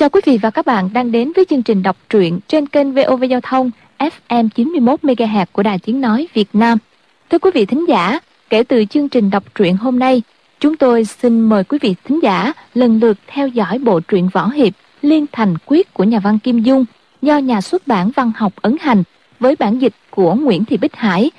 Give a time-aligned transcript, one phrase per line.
[0.00, 2.92] Chào quý vị và các bạn đang đến với chương trình đọc truyện trên kênh
[2.92, 6.78] VOV Giao thông FM 91 MHz của Đài Tiếng nói Việt Nam.
[7.30, 8.18] Thưa quý vị thính giả,
[8.50, 10.22] kể từ chương trình đọc truyện hôm nay,
[10.60, 14.48] chúng tôi xin mời quý vị thính giả lần lượt theo dõi bộ truyện võ
[14.48, 16.84] hiệp Liên Thành Quyết của nhà văn Kim Dung
[17.22, 19.02] do nhà xuất bản văn học ấn hành
[19.40, 21.30] với bản dịch của Nguyễn Thị Bích Hải.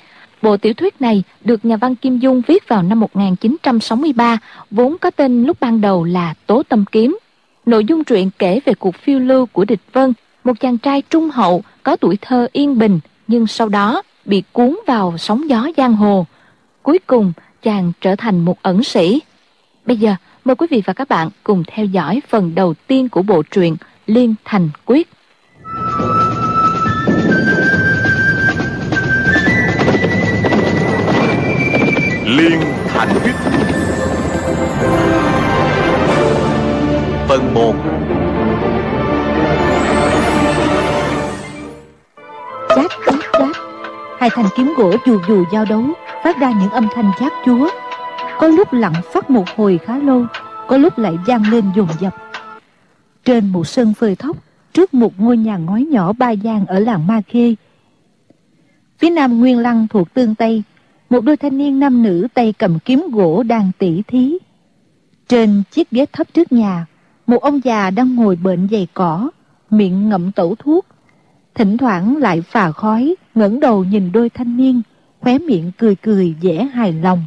[0.42, 4.38] Bộ tiểu thuyết này được nhà văn Kim Dung viết vào năm 1963,
[4.70, 7.18] vốn có tên lúc ban đầu là Tố Tâm Kiếm.
[7.66, 10.12] Nội dung truyện kể về cuộc phiêu lưu của địch vân,
[10.44, 14.78] một chàng trai trung hậu có tuổi thơ yên bình nhưng sau đó bị cuốn
[14.86, 16.26] vào sóng gió giang hồ.
[16.82, 17.32] Cuối cùng
[17.62, 19.20] chàng trở thành một ẩn sĩ.
[19.86, 20.14] Bây giờ
[20.44, 23.76] mời quý vị và các bạn cùng theo dõi phần đầu tiên của bộ truyện
[24.06, 25.08] Liên Thành Quyết.
[32.26, 33.34] Liên Thành Quyết
[37.32, 37.74] Phần 1
[42.68, 43.56] Chát chát chát.
[44.18, 45.82] Hai thanh kiếm gỗ dù dù giao đấu,
[46.24, 47.70] Phát ra những âm thanh chát chúa.
[48.38, 50.26] Có lúc lặng phát một hồi khá lâu,
[50.68, 52.14] Có lúc lại vang lên dồn dập.
[53.24, 54.36] Trên một sân phơi thóc,
[54.72, 57.54] Trước một ngôi nhà ngói nhỏ ba gian Ở làng Ma Khê.
[58.98, 60.62] Phía nam Nguyên Lăng thuộc Tương Tây,
[61.10, 64.38] Một đôi thanh niên nam nữ tay cầm kiếm gỗ đang tỉ thí.
[65.28, 66.86] Trên chiếc ghế thấp trước nhà
[67.26, 69.30] một ông già đang ngồi bệnh dày cỏ,
[69.70, 70.86] miệng ngậm tẩu thuốc.
[71.54, 74.82] Thỉnh thoảng lại phà khói, ngẩng đầu nhìn đôi thanh niên,
[75.20, 77.24] khóe miệng cười cười vẻ hài lòng.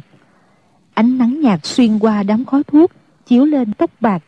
[0.94, 2.90] Ánh nắng nhạt xuyên qua đám khói thuốc,
[3.26, 4.22] chiếu lên tóc bạc,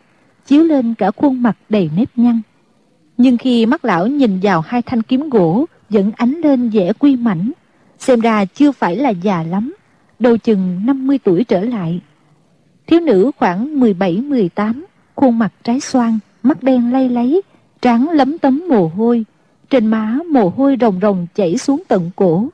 [0.47, 2.41] chiếu lên cả khuôn mặt đầy nếp nhăn.
[3.17, 7.17] Nhưng khi mắt lão nhìn vào hai thanh kiếm gỗ, vẫn ánh lên vẻ quy
[7.17, 7.53] mảnh,
[7.99, 9.75] xem ra chưa phải là già lắm,
[10.19, 12.01] đầu chừng 50 tuổi trở lại.
[12.87, 14.83] Thiếu nữ khoảng 17-18,
[15.19, 17.43] khuôn mặt trái xoan, mắt đen lay lấy,
[17.83, 19.25] trán lấm tấm mồ hôi,
[19.71, 22.49] trên má mồ hôi rồng rồng chảy xuống tận cổ.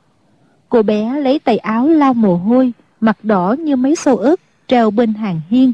[0.68, 4.90] Cô bé lấy tay áo lau mồ hôi, mặt đỏ như mấy sâu ớt treo
[4.90, 5.72] bên hàng hiên.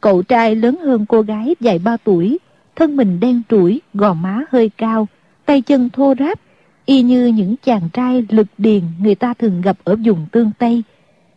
[0.00, 2.38] Cậu trai lớn hơn cô gái vài ba tuổi,
[2.76, 5.08] thân mình đen trũi, gò má hơi cao,
[5.46, 6.40] tay chân thô ráp,
[6.86, 10.82] y như những chàng trai lực điền người ta thường gặp ở vùng tương Tây.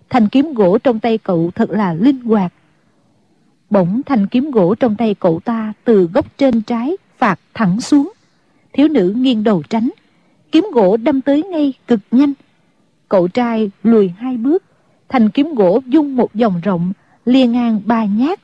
[0.10, 2.54] Thanh kiếm gỗ trong tay cậu thật là linh hoạt,
[3.72, 8.12] Bỗng thanh kiếm gỗ trong tay cậu ta từ gốc trên trái phạt thẳng xuống.
[8.74, 9.90] Thiếu nữ nghiêng đầu tránh.
[10.52, 12.34] Kiếm gỗ đâm tới ngay cực nhanh.
[13.10, 14.64] Cậu trai lùi hai bước.
[15.10, 16.94] Thanh kiếm gỗ dung một vòng rộng,
[17.26, 18.40] lia ngang ba nhát.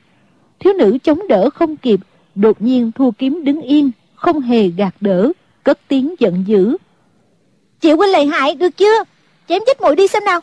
[0.58, 2.00] Thiếu nữ chống đỡ không kịp,
[2.34, 5.32] đột nhiên thua kiếm đứng yên, không hề gạt đỡ,
[5.64, 6.76] cất tiếng giận dữ.
[7.80, 9.04] Chịu huynh lợi hại, được chưa?
[9.48, 10.40] Chém chết muội đi xem nào.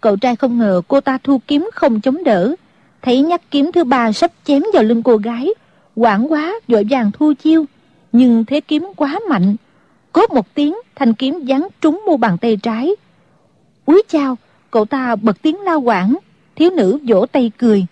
[0.00, 2.54] Cậu trai không ngờ cô ta thu kiếm không chống đỡ,
[3.02, 5.48] thấy nhát kiếm thứ ba sắp chém vào lưng cô gái
[5.94, 7.64] quảng quá vội vàng thu chiêu.
[8.12, 9.56] Nhưng thế kiếm quá mạnh.
[10.12, 12.90] Cốt một tiếng thanh kiếm giáng trúng mu bàn tay trái.
[13.84, 14.38] Úi chao
[14.70, 16.16] cậu ta bật tiếng la quảng.
[16.56, 17.86] Thiếu nữ vỗ tay cười.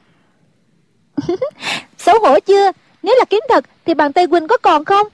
[1.26, 1.36] cười
[1.98, 2.72] xấu hổ chưa?
[3.02, 5.06] Nếu là kiếm thật thì bàn tay huynh có còn không?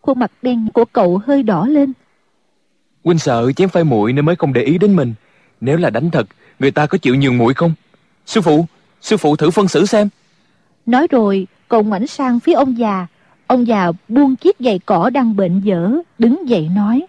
[0.00, 1.92] Khuôn mặt đen của cậu hơi đỏ lên.
[3.04, 5.14] Huynh sợ chém phải muội nên mới không để ý đến mình.
[5.60, 6.26] Nếu là đánh thật
[6.58, 7.72] người ta có chịu nhường muội không?
[8.26, 8.66] Sư phụ
[9.02, 10.08] Sư phụ thử phân xử xem.
[10.86, 13.06] Nói rồi cậu ngoảnh sang phía ông già.
[13.46, 17.06] Ông già buông chiếc giày cỏ đang bệnh dở Đứng dậy nói.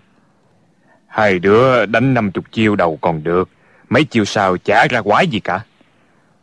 [1.08, 3.50] Hai đứa đánh năm chục chiêu đầu còn được.
[3.90, 5.60] Mấy chiêu sau chả ra quái gì cả.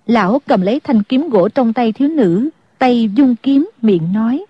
[0.06, 4.44] Lão cầm lấy thanh kiếm gỗ trong tay thiếu nữ Tay dung kiếm miệng nói.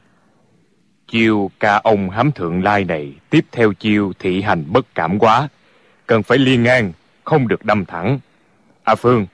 [1.08, 5.48] Chiêu ca ông hám thượng lai này Tiếp theo chiêu thị hành bất cảm quá.
[6.06, 6.92] Cần phải liên ngang
[7.24, 8.18] Không được đâm thẳng.
[8.84, 9.26] A Phương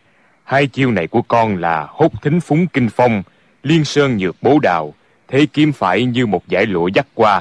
[0.46, 3.22] Hai chiêu này của con là hốt thính phúng kinh phong,
[3.62, 4.94] liên sơn nhược bố đào,
[5.28, 7.40] thế kiếm phải như một giải lụa dắt qua.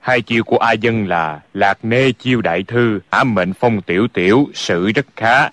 [0.00, 4.08] Hai chiêu của A Dân là lạc nê chiêu đại thư, ám mệnh phong tiểu
[4.08, 5.48] tiểu, sự rất khá.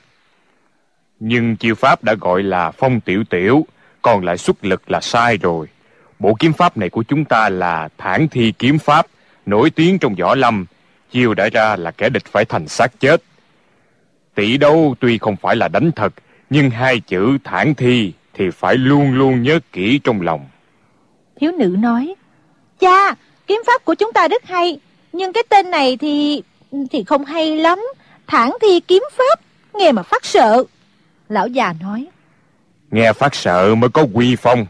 [1.20, 3.66] Nhưng chiêu pháp đã gọi là phong tiểu tiểu,
[4.02, 5.68] còn lại xuất lực là sai rồi.
[6.20, 9.06] Bộ kiếm pháp này của chúng ta là thản thi kiếm pháp,
[9.46, 10.66] nổi tiếng trong võ lâm,
[11.12, 13.24] chiêu đã ra là kẻ địch phải thành xác chết.
[14.36, 16.14] Tỷ đấu tuy không phải là đánh thật,
[16.50, 20.46] nhưng hai chữ thản thi thì phải luôn luôn nhớ kỹ trong lòng.
[21.40, 22.16] Thiếu nữ nói,
[22.80, 23.16] Cha,
[23.48, 24.80] kiếm pháp của chúng ta rất hay,
[25.14, 26.44] nhưng cái tên này thì
[26.92, 27.80] thì không hay lắm.
[28.28, 29.40] Thản thi kiếm pháp,
[29.74, 30.64] nghe mà phát sợ.
[31.30, 32.08] Lão già nói,
[32.92, 34.66] Nghe phát sợ mới có quy phong.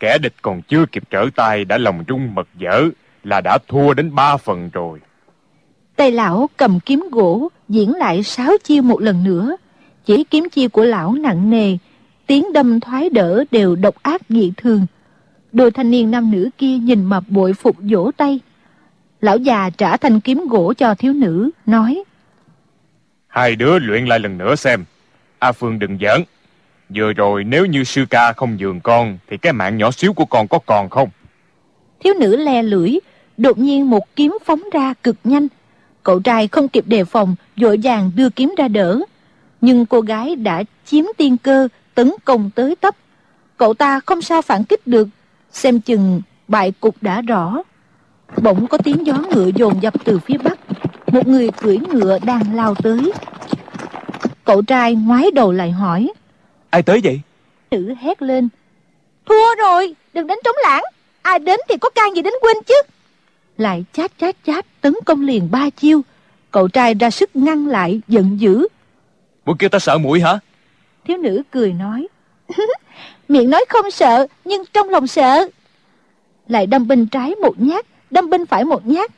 [0.00, 2.88] Kẻ địch còn chưa kịp trở tay đã lòng trung mật dở
[3.24, 4.98] là đã thua đến ba phần rồi.
[5.96, 9.56] Tay lão cầm kiếm gỗ diễn lại sáu chiêu một lần nữa
[10.04, 11.76] chỉ kiếm chiêu của lão nặng nề
[12.26, 14.86] tiếng đâm thoái đỡ đều độc ác dị thường
[15.52, 18.40] Đôi thanh niên nam nữ kia nhìn mà bội phục vỗ tay.
[19.20, 22.04] Lão già trả thanh kiếm gỗ cho thiếu nữ, nói.
[23.26, 24.84] Hai đứa luyện lại lần nữa xem.
[25.38, 26.22] A Phương đừng giỡn.
[26.88, 30.24] Vừa rồi nếu như sư ca không dường con, thì cái mạng nhỏ xíu của
[30.24, 31.08] con có còn không?
[32.04, 32.98] Thiếu nữ le lưỡi,
[33.36, 35.48] đột nhiên một kiếm phóng ra cực nhanh.
[36.02, 39.00] Cậu trai không kịp đề phòng, vội vàng đưa kiếm ra đỡ.
[39.62, 42.96] Nhưng cô gái đã chiếm tiên cơ, tấn công tới tấp.
[43.56, 45.08] Cậu ta không sao phản kích được,
[45.52, 47.62] xem chừng bại cục đã rõ.
[48.42, 50.58] Bỗng có tiếng gió ngựa dồn dập từ phía bắc.
[51.06, 53.12] Một người cưỡi ngựa đang lao tới.
[54.44, 56.12] Cậu trai ngoái đầu lại hỏi.
[56.70, 57.20] Ai tới vậy?
[57.70, 58.48] Nữ hét lên.
[59.26, 60.82] Thua rồi, đừng đánh trống lãng.
[61.22, 62.82] Ai đến thì có can gì đến quên chứ.
[63.56, 66.00] Lại chát chát chát tấn công liền ba chiêu.
[66.50, 68.66] Cậu trai ra sức ngăn lại, giận dữ.
[69.44, 70.38] Muốn kêu ta sợ mũi hả?
[71.04, 72.08] Thiếu nữ cười nói.
[73.28, 75.48] Miệng nói không sợ, nhưng trong lòng sợ.
[76.48, 79.10] Lại đâm bên trái một nhát, đâm bên phải một nhát.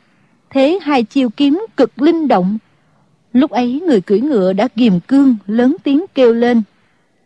[0.51, 2.59] Thế hai chiêu kiếm cực linh động.
[3.33, 6.63] Lúc ấy người cưỡi ngựa đã kiềm cương, lớn tiếng kêu lên.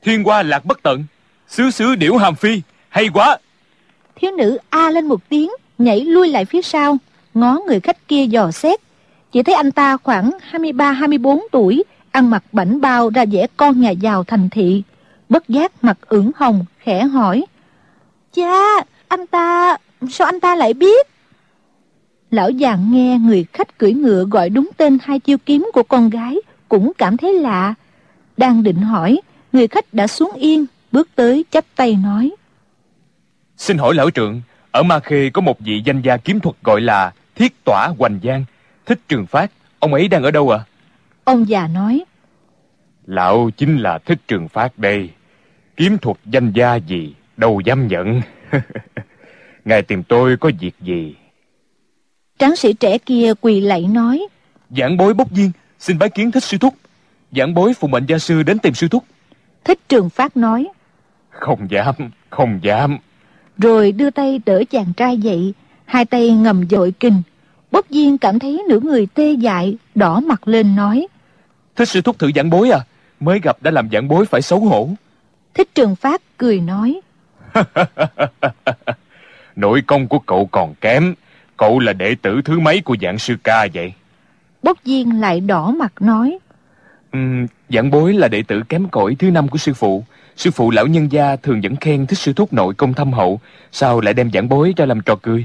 [0.03, 1.05] Thiên hoa lạc bất tận,
[1.49, 3.39] xứ xứ điểu hàm phi, hay quá.
[4.17, 6.99] Thiếu nữ a lên một tiếng, nhảy lui lại phía sau,
[7.35, 8.81] ngó người khách kia dò xét.
[9.33, 11.85] Chỉ thấy anh ta khoảng 23-24 tuổi,
[12.19, 14.83] ăn mặc bảnh bao ra vẻ con nhà giàu thành thị.
[15.29, 17.47] Bất giác mặt ửng hồng, khẽ hỏi.
[18.35, 18.63] Cha,
[19.09, 19.77] anh ta,
[20.11, 21.07] sao anh ta lại biết?
[22.31, 26.11] Lão già nghe người khách cưỡi ngựa gọi đúng tên hai chiêu kiếm của con
[26.11, 26.37] gái,
[26.69, 27.75] cũng cảm thấy lạ.
[28.37, 29.21] Đang định hỏi,
[29.53, 32.31] người khách đã xuống yên, bước tới chắp tay nói.
[33.57, 34.41] Xin hỏi lão trượng,
[34.71, 38.21] ở Ma Khê có một vị danh gia kiếm thuật gọi là Thiết Tỏa Hoành
[38.25, 38.45] Giang,
[38.87, 40.59] thích trường phát, ông ấy đang ở đâu ạ?
[40.59, 40.69] À?
[41.25, 42.05] Ông già nói.
[43.09, 45.11] Lão chính là thích trường phát đây.
[45.77, 48.21] Kiếm thuật danh gia gì, đâu dám nhận.
[49.65, 51.15] Ngài tìm tôi có việc gì?
[52.39, 54.27] Tráng sĩ trẻ kia quỳ lạy nói.
[54.71, 56.75] Giảng bối bốc viên, xin bái kiến thích sư thúc.
[57.33, 59.05] Giảng bối phụng mệnh gia sư đến tìm sư thúc.
[59.65, 60.69] Thích trường phát nói.
[61.31, 61.95] Không dám,
[62.31, 62.99] không dám.
[63.59, 65.55] Rồi đưa tay đỡ chàng trai dậy,
[65.85, 67.23] hai tay ngầm dội kinh.
[67.71, 71.07] Bốc viên cảm thấy nửa người tê dại, đỏ mặt lên nói.
[71.77, 72.81] Thích sư thúc thử giảng bối à?
[73.21, 74.89] Mới gặp đã làm giảng bối phải xấu hổ.
[75.55, 77.01] Thích trường phát cười nói.
[79.57, 81.15] Nội công của cậu còn kém.
[81.57, 83.93] Cậu là đệ tử thứ mấy của dạng sư ca vậy?
[84.63, 86.39] Bốc viên lại đỏ mặt nói.
[87.13, 90.05] Um, giảng bối là đệ tử kém cỏi thứ năm của sư phụ.
[90.37, 93.41] Sư phụ lão nhân gia thường vẫn khen thích sư thúc nội công thâm hậu.
[93.73, 95.45] Sao lại đem giảng bối ra làm trò cười?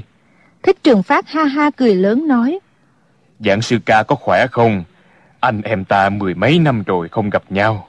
[0.62, 2.58] Thích trường phát ha ha cười lớn nói.
[3.40, 4.84] Dạng sư ca có khỏe không?
[5.44, 7.88] Anh em ta mười mấy năm rồi không gặp nhau.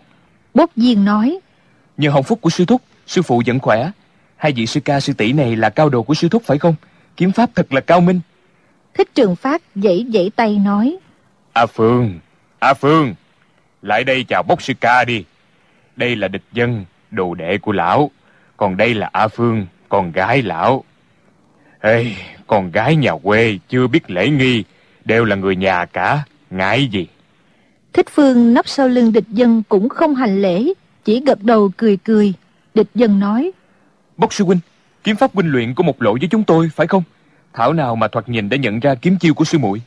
[0.54, 1.40] Bốc viên nói.
[1.98, 3.92] Nhờ hồng phúc của sư thúc, sư phụ vẫn khỏe.
[4.38, 6.75] Hai vị sư ca sư tỷ này là cao đồ của sư thúc phải không?
[7.18, 8.19] Kiếm pháp thật là cao minh.
[8.94, 10.98] Thích trường phát dãy dãy tay nói.
[11.54, 12.19] A Phương,
[12.60, 13.13] A Phương,
[13.81, 15.24] lại đây chào bốc sư ca đi.
[15.96, 18.12] Đây là địch dân, đồ đệ của lão.
[18.57, 20.84] Còn đây là A Phương, con gái lão.
[21.80, 22.16] Ê,
[22.48, 24.63] con gái nhà quê chưa biết lễ nghi,
[25.06, 27.07] đều là người nhà cả, ngại gì.
[27.95, 30.74] Thích Phương nấp sau lưng địch dân cũng không hành lễ,
[31.06, 32.33] chỉ gật đầu cười cười.
[32.74, 33.51] Địch dân nói.
[34.18, 34.59] Bốc sư huynh,
[35.03, 37.03] kiếm pháp huynh luyện của một lộ với chúng tôi, phải không?
[37.53, 39.81] Thảo nào mà thoạt nhìn đã nhận ra kiếm chiêu của sư muội.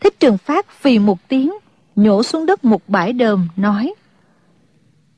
[0.00, 1.52] Thích Trường Phát phì một tiếng,
[1.96, 3.94] nhổ xuống đất một bãi đờm, nói.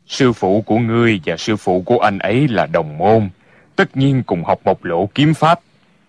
[0.06, 3.28] Sư phụ của ngươi và sư phụ của anh ấy là đồng môn,
[3.76, 5.60] tất nhiên cùng học một lộ kiếm pháp.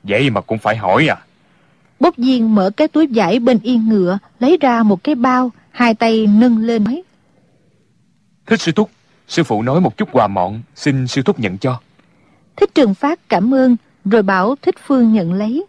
[0.03, 1.17] Vậy mà cũng phải hỏi à?
[1.99, 5.95] Bốc viên mở cái túi vải bên yên ngựa, lấy ra một cái bao, hai
[5.95, 7.03] tay nâng lên nói.
[8.45, 8.89] Thích sư thúc,
[9.27, 11.79] sư phụ nói một chút quà mọn, xin sư thúc nhận cho.
[12.55, 15.65] Thích Trường Phát cảm ơn, rồi bảo Thích Phương nhận lấy.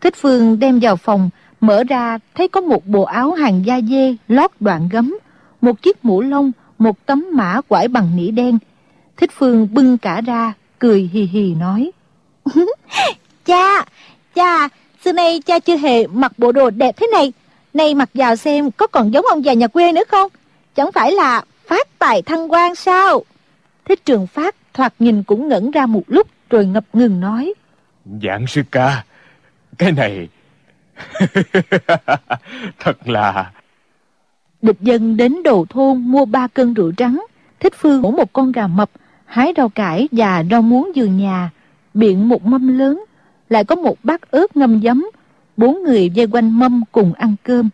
[0.00, 4.16] Thích Phương đem vào phòng, mở ra thấy có một bộ áo hàng da dê
[4.28, 5.18] lót đoạn gấm,
[5.60, 8.58] một chiếc mũ lông, một tấm mã quải bằng nỉ đen.
[9.16, 11.90] Thích Phương bưng cả ra, cười hì hì nói.
[13.44, 13.84] cha,
[14.34, 14.68] cha,
[15.04, 17.32] xưa nay cha chưa hề mặc bộ đồ đẹp thế này.
[17.74, 20.30] Này mặc vào xem có còn giống ông già nhà quê nữa không?
[20.74, 23.24] Chẳng phải là phát tài thăng quan sao?
[23.84, 27.54] Thích Trường Phát thoạt nhìn cũng ngẩn ra một lúc rồi ngập ngừng nói.
[28.22, 29.04] Dạng sư ca,
[29.78, 30.28] cái này...
[32.78, 33.50] Thật là...
[34.62, 37.26] Địch dân đến đầu thôn mua ba cân rượu trắng,
[37.60, 38.90] thích phương mổ một con gà mập,
[39.24, 41.50] hái rau cải và rau muống giường nhà,
[41.94, 43.04] biện một mâm lớn,
[43.48, 45.10] lại có một bát ớt ngâm giấm,
[45.56, 47.68] bốn người vây quanh mâm cùng ăn cơm.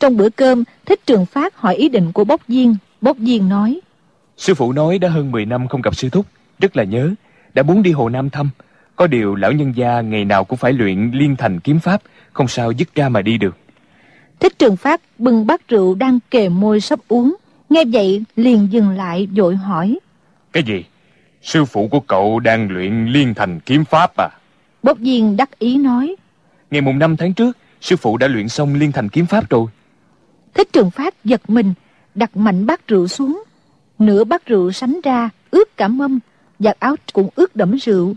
[0.00, 3.80] Trong bữa cơm, Thích Trường Phát hỏi ý định của bốc viên, bốc viên nói.
[4.36, 6.26] Sư phụ nói đã hơn 10 năm không gặp sư thúc,
[6.58, 7.10] rất là nhớ.
[7.54, 8.50] đã muốn đi Hồ Nam thăm.
[8.96, 12.48] Có điều lão nhân gia ngày nào cũng phải luyện liên thành kiếm pháp, không
[12.48, 13.56] sao dứt ra mà đi được.
[14.40, 17.36] Thích Trường Phát bưng bát rượu đang kề môi sắp uống,
[17.70, 19.98] nghe vậy liền dừng lại vội hỏi.
[20.52, 20.84] Cái gì?
[21.42, 24.28] Sư phụ của cậu đang luyện liên thành kiếm pháp à?
[24.82, 26.16] Bốc viên đắc ý nói.
[26.74, 29.66] Ngày mùng 5 tháng trước, sư phụ đã luyện xong liên thành kiếm pháp rồi.
[30.54, 31.74] Thích Trường Phát giật mình,
[32.14, 33.44] đặt mạnh bát rượu xuống.
[33.98, 36.18] Nửa bát rượu sánh ra, ướt cả mâm,
[36.58, 38.14] giặt áo cũng ướt đẫm rượu.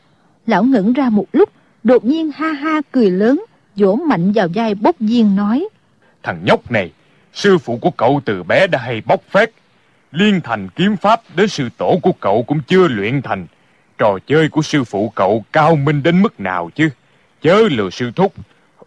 [0.47, 1.49] Lão ngẩn ra một lúc,
[1.83, 3.45] đột nhiên ha ha cười lớn,
[3.75, 5.67] vỗ mạnh vào vai bốc viên nói.
[6.23, 6.91] Thằng nhóc này,
[7.33, 9.51] sư phụ của cậu từ bé đã hay bóc phét.
[10.11, 13.47] Liên thành kiếm pháp đến sư tổ của cậu cũng chưa luyện thành.
[13.97, 16.89] Trò chơi của sư phụ cậu cao minh đến mức nào chứ?
[17.41, 18.33] Chớ lừa sư thúc.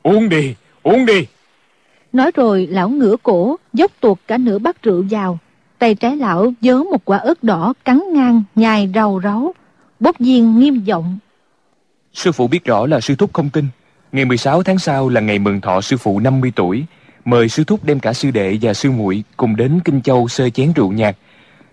[0.02, 1.26] Uống đi, uống đi.
[2.12, 5.38] Nói rồi lão ngửa cổ, dốc tuột cả nửa bát rượu vào.
[5.78, 9.54] Tay trái lão dớ một quả ớt đỏ cắn ngang, nhai rau ráu.
[10.00, 11.18] Bốc viên nghiêm giọng.
[12.12, 13.66] Sư phụ biết rõ là sư thúc không tin.
[14.12, 16.84] Ngày 16 tháng sau là ngày mừng thọ sư phụ 50 tuổi.
[17.24, 20.50] Mời sư thúc đem cả sư đệ và sư muội cùng đến Kinh Châu sơ
[20.50, 21.16] chén rượu nhạc.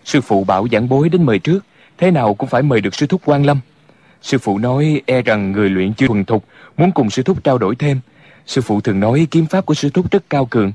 [0.04, 1.64] Sư phụ bảo giảng bối đến mời trước,
[1.98, 3.60] thế nào cũng phải mời được sư thúc quan lâm.
[4.22, 6.44] Sư phụ nói e rằng người luyện chưa thuần thục,
[6.76, 8.00] muốn cùng sư thúc trao đổi thêm.
[8.46, 10.72] Sư phụ thường nói kiếm pháp của sư thúc rất cao cường.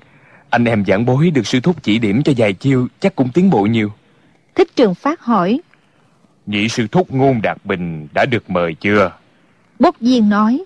[0.50, 3.50] Anh em giảng bối được sư thúc chỉ điểm cho vài chiêu chắc cũng tiến
[3.50, 3.92] bộ nhiều.
[4.56, 5.60] Thích Trường Phát hỏi.
[6.46, 9.12] Nhị sư thúc ngôn đạt bình đã được mời chưa?
[9.80, 10.64] Bốc viên nói.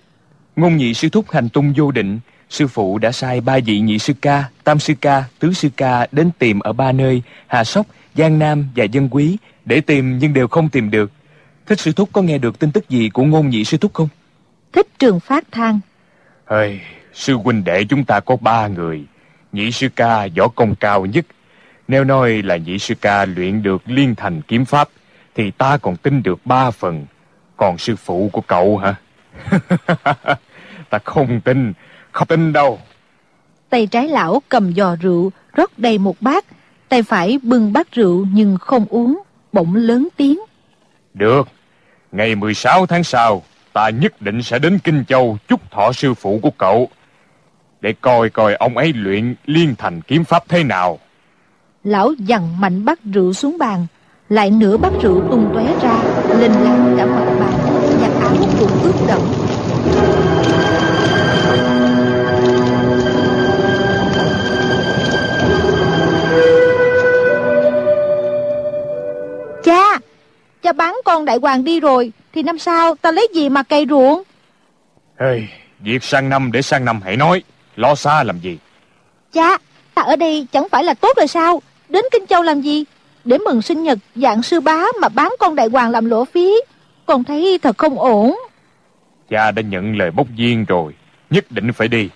[0.56, 2.20] Ngôn nhị sư thúc hành tung vô định,
[2.50, 6.06] sư phụ đã sai ba vị nhị sư ca, tam sư ca, tứ sư ca
[6.12, 10.32] đến tìm ở ba nơi, Hà Sóc, Giang Nam và Dân Quý, để tìm nhưng
[10.32, 11.10] đều không tìm được.
[11.68, 14.08] Thích sư thúc có nghe được tin tức gì của ngôn nhị sư thúc không?
[14.72, 15.80] Thích Trường Phát than.
[16.44, 16.80] Ơi,
[17.12, 19.04] sư huynh đệ chúng ta có ba người.
[19.52, 21.26] Nhị sư ca võ công cao nhất.
[21.88, 24.88] Nếu nói là nhị sư ca luyện được liên thành kiếm pháp,
[25.34, 27.06] thì ta còn tin được ba phần.
[27.56, 28.94] Còn sư phụ của cậu hả?
[30.90, 31.72] ta không tin,
[32.12, 32.78] không tin đâu.
[33.70, 36.44] Tay trái lão cầm giò rượu, rót đầy một bát.
[36.88, 39.22] Tay phải bưng bát rượu nhưng không uống,
[39.52, 40.38] bỗng lớn tiếng.
[41.14, 41.48] Được,
[42.12, 46.38] ngày 16 tháng sau, ta nhất định sẽ đến Kinh Châu chúc thọ sư phụ
[46.42, 46.88] của cậu.
[47.80, 50.98] Để coi coi ông ấy luyện liên thành kiếm pháp thế nào.
[51.84, 53.86] Lão dằn mạnh bát rượu xuống bàn,
[54.28, 56.02] lại nửa bát rượu tung tóe ra,
[56.38, 57.52] lên láng cả mặt bàn,
[58.00, 59.20] và áo cũng ướt đẫm.
[69.64, 69.98] Cha,
[70.68, 73.86] cha bán con đại hoàng đi rồi, thì năm sau ta lấy gì mà cày
[73.88, 74.22] ruộng?
[75.20, 75.48] Hey,
[75.80, 77.42] việc sang năm để sang năm hãy nói,
[77.76, 78.58] lo xa làm gì?
[79.32, 79.58] Cha,
[79.94, 81.62] ta ở đây chẳng phải là tốt rồi sao?
[81.88, 82.84] Đến Kinh Châu làm gì?
[83.24, 86.54] Để mừng sinh nhật dạng sư bá mà bán con đại hoàng làm lỗ phí.
[87.06, 88.38] Con thấy thật không ổn.
[89.30, 90.94] Cha đã nhận lời bốc viên rồi,
[91.30, 92.08] nhất định phải đi.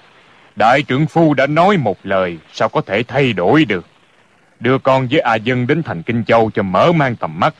[0.56, 3.86] Đại trưởng phu đã nói một lời, sao có thể thay đổi được?
[4.60, 7.54] Đưa con với A Dân đến thành Kinh Châu cho mở mang tầm mắt,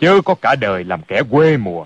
[0.00, 1.84] chớ có cả đời làm kẻ quê mùa.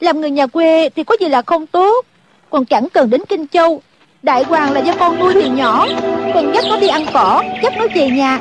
[0.00, 2.06] Làm người nhà quê thì có gì là không tốt.
[2.50, 3.82] Còn chẳng cần đến Kinh Châu.
[4.22, 5.86] Đại hoàng là do con nuôi từ nhỏ.
[6.34, 8.38] Con dắt nó đi ăn cỏ, dắt nó về nhà.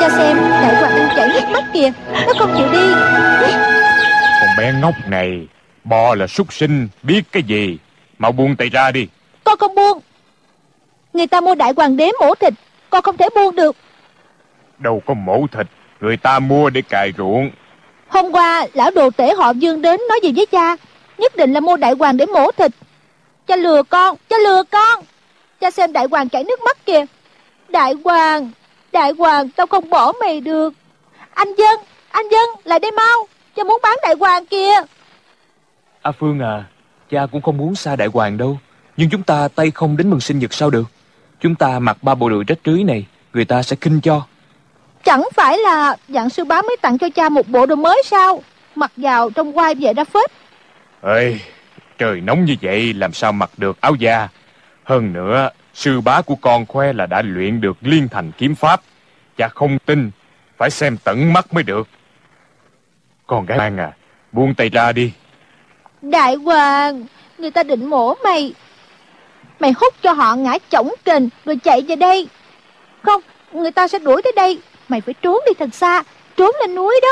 [0.00, 1.90] Cha xem, đại hoàng đang chảy nước mắt kìa.
[2.12, 2.92] Nó không chịu đi.
[4.40, 5.46] Con bé ngốc này,
[5.84, 7.78] bò là súc sinh, biết cái gì.
[8.18, 9.08] Mau buông tay ra đi.
[9.44, 10.00] Con không buông.
[11.12, 12.54] Người ta mua đại hoàng đế mổ thịt.
[12.90, 13.76] Con không thể buông được.
[14.78, 15.66] Đâu có mổ thịt,
[16.00, 17.50] người ta mua để cài ruộng.
[18.12, 20.76] Hôm qua, lão đồ tể họ Dương đến nói gì với cha.
[21.18, 22.70] Nhất định là mua đại hoàng để mổ thịt.
[23.46, 25.04] Cha lừa con, cha lừa con.
[25.60, 27.04] Cha xem đại hoàng chảy nước mắt kìa.
[27.68, 28.50] Đại hoàng,
[28.92, 30.74] đại hoàng, tao không bỏ mày được.
[31.34, 33.28] Anh Dân, anh Dân, lại đây mau.
[33.56, 34.74] Cha muốn bán đại hoàng kìa.
[36.02, 36.64] A Phương à,
[37.10, 38.58] cha cũng không muốn xa đại hoàng đâu.
[38.96, 40.84] Nhưng chúng ta tay không đến mừng sinh nhật sao được?
[41.40, 44.22] Chúng ta mặc ba bộ đồ rách rưới này, người ta sẽ khinh cho.
[45.04, 48.42] Chẳng phải là dạng sư bá mới tặng cho cha một bộ đồ mới sao?
[48.74, 50.30] Mặc vào trong quai vậy ra phết.
[51.02, 51.38] Ê,
[51.98, 54.28] trời nóng như vậy làm sao mặc được áo da.
[54.84, 58.80] Hơn nữa, sư bá của con khoe là đã luyện được liên thành kiếm pháp.
[59.36, 60.10] Cha không tin,
[60.56, 61.88] phải xem tận mắt mới được.
[63.26, 63.92] Con gái An à,
[64.32, 65.12] buông tay ra đi.
[66.02, 67.06] Đại hoàng,
[67.38, 68.54] người ta định mổ mày.
[69.60, 72.28] Mày hút cho họ ngã chổng kình rồi chạy về đây.
[73.02, 74.58] Không, người ta sẽ đuổi tới đây.
[74.92, 76.02] Mày phải trốn đi thật xa,
[76.36, 77.08] trốn lên núi đó.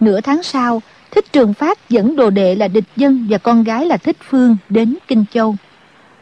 [0.00, 3.86] Nửa tháng sau, Thích Trường Phát dẫn đồ đệ là Địch Dân và con gái
[3.86, 5.56] là Thích Phương đến Kinh Châu.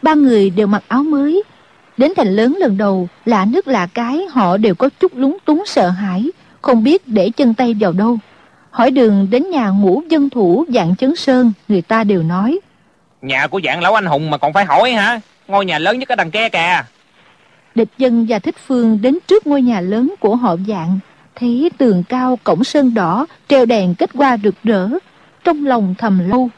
[0.02, 1.42] Ba người đều mặc áo mới.
[1.96, 5.62] Đến thành lớn lần đầu, lạ nước lạ cái, họ đều có chút lúng túng
[5.66, 6.30] sợ hãi,
[6.62, 8.18] không biết để chân tay vào đâu.
[8.70, 12.60] Hỏi đường đến nhà ngũ dân thủ dạng chấn sơn, người ta đều nói.
[13.22, 15.20] Nhà của dạng lão anh hùng mà còn phải hỏi hả?
[15.48, 16.82] Ngôi nhà lớn nhất ở đằng kia kìa.
[17.74, 20.98] Địch dân và thích phương đến trước ngôi nhà lớn của họ dạng,
[21.34, 24.88] thấy tường cao cổng sơn đỏ, treo đèn kết hoa rực rỡ.
[25.44, 26.50] Trong lòng thầm lâu,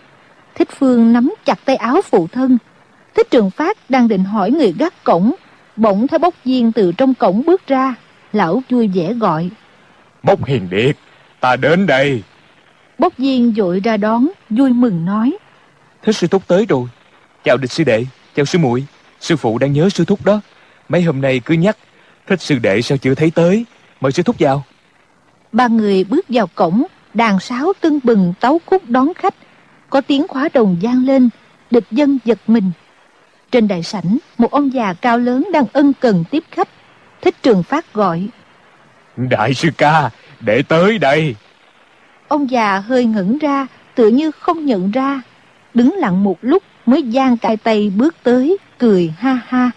[0.55, 2.59] thích phương nắm chặt tay áo phụ thân.
[3.15, 5.33] Thích trường phát đang định hỏi người gác cổng,
[5.77, 7.95] bỗng thấy bốc viên từ trong cổng bước ra.
[8.33, 9.51] Lão vui vẻ gọi.
[10.23, 10.97] Bốc hiền điệt,
[11.41, 12.23] ta đến đây.
[12.99, 15.37] Bốc viên dội ra đón, vui mừng nói.
[16.03, 16.87] Thích sư thúc tới rồi.
[17.45, 18.05] Chào địch sư đệ,
[18.35, 18.85] chào sư muội
[19.21, 20.41] Sư phụ đang nhớ sư thúc đó.
[20.93, 21.77] Mấy hôm nay cứ nhắc,
[22.27, 23.65] thích sư đệ sao chưa thấy tới.
[24.01, 24.65] Mời sư thúc vào.
[25.53, 26.85] Ba người bước vào cổng,
[27.15, 29.35] đàn sáo tưng bừng tấu khúc đón khách.
[29.91, 31.29] Có tiếng khóa đồng gian lên,
[31.71, 32.71] địch dân giật mình.
[33.51, 36.69] Trên đại sảnh, một ông già cao lớn đang ân cần tiếp khách.
[37.21, 38.29] Thích trường phát gọi.
[39.17, 41.35] Đại sư ca, để tới đây.
[42.29, 45.23] Ông già hơi ngẩn ra, tựa như không nhận ra.
[45.75, 49.71] Đứng lặng một lúc mới giang cài tay bước tới, cười ha ha.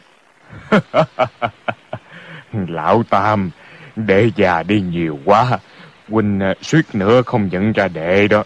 [2.67, 3.51] Lão Tam,
[3.95, 5.59] đệ già đi nhiều quá.
[6.09, 8.43] Huynh à, suýt nữa không nhận ra đệ đó.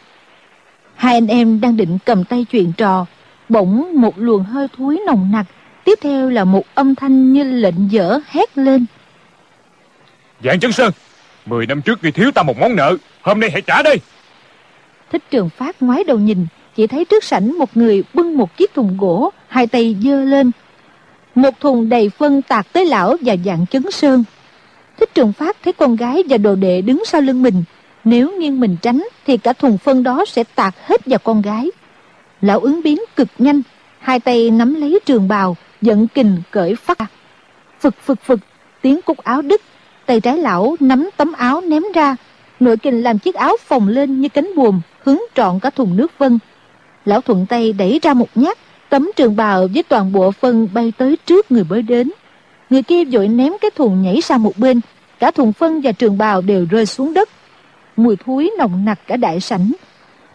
[0.95, 3.05] Hai anh em đang định cầm tay chuyện trò.
[3.49, 5.45] Bỗng một luồng hơi thối nồng nặc.
[5.83, 8.85] Tiếp theo là một âm thanh như lệnh dở hét lên.
[10.43, 10.91] Dạng chân sơn,
[11.45, 12.97] mười năm trước ngươi thiếu ta một món nợ.
[13.21, 13.99] Hôm nay hãy trả đây.
[15.11, 16.47] Thích trường phát ngoái đầu nhìn.
[16.75, 19.31] Chỉ thấy trước sảnh một người bưng một chiếc thùng gỗ.
[19.47, 20.51] Hai tay dơ lên.
[21.39, 24.23] Một thùng đầy phân tạc tới lão và dạng chấn sơn.
[24.99, 27.63] Thích trường phát thấy con gái và đồ đệ đứng sau lưng mình.
[28.03, 31.71] Nếu nghiêng mình tránh thì cả thùng phân đó sẽ tạc hết vào con gái.
[32.41, 33.61] Lão ứng biến cực nhanh,
[33.99, 37.11] hai tay nắm lấy trường bào, giận kình cởi phát.
[37.79, 38.39] Phực phực phực,
[38.81, 39.61] tiếng cúc áo đứt,
[40.05, 42.15] tay trái lão nắm tấm áo ném ra.
[42.59, 46.11] Nội kình làm chiếc áo phồng lên như cánh buồm, hướng trọn cả thùng nước
[46.17, 46.39] vân.
[47.05, 48.57] Lão thuận tay đẩy ra một nhát,
[48.89, 52.11] tấm trường bào với toàn bộ phân bay tới trước người mới đến.
[52.69, 54.81] Người kia vội ném cái thùng nhảy sang một bên,
[55.19, 57.29] cả thùng phân và trường bào đều rơi xuống đất.
[57.97, 59.71] Mùi thúi nồng nặc cả đại sảnh.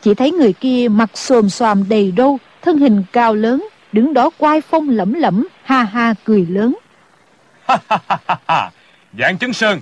[0.02, 4.30] Chỉ thấy người kia mặt xồm xoàm đầy râu, thân hình cao lớn, đứng đó
[4.38, 6.76] quai phong lẩm lẩm, ha ha cười lớn.
[9.18, 9.80] dạng chấn sơn,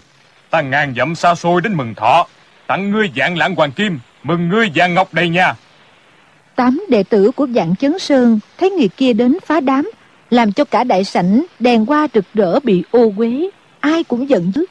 [0.51, 2.27] ta ngàn dặm xa xôi đến mừng thọ,
[2.67, 5.55] tặng ngươi dạng lãng hoàng kim, mừng ngươi vàng ngọc đầy nhà.
[6.63, 9.91] Tám đệ tử của dạng chấn sơn thấy người kia đến phá đám,
[10.31, 14.53] làm cho cả đại sảnh đèn hoa rực rỡ bị ô quế, ai cũng giận
[14.55, 14.65] dữ.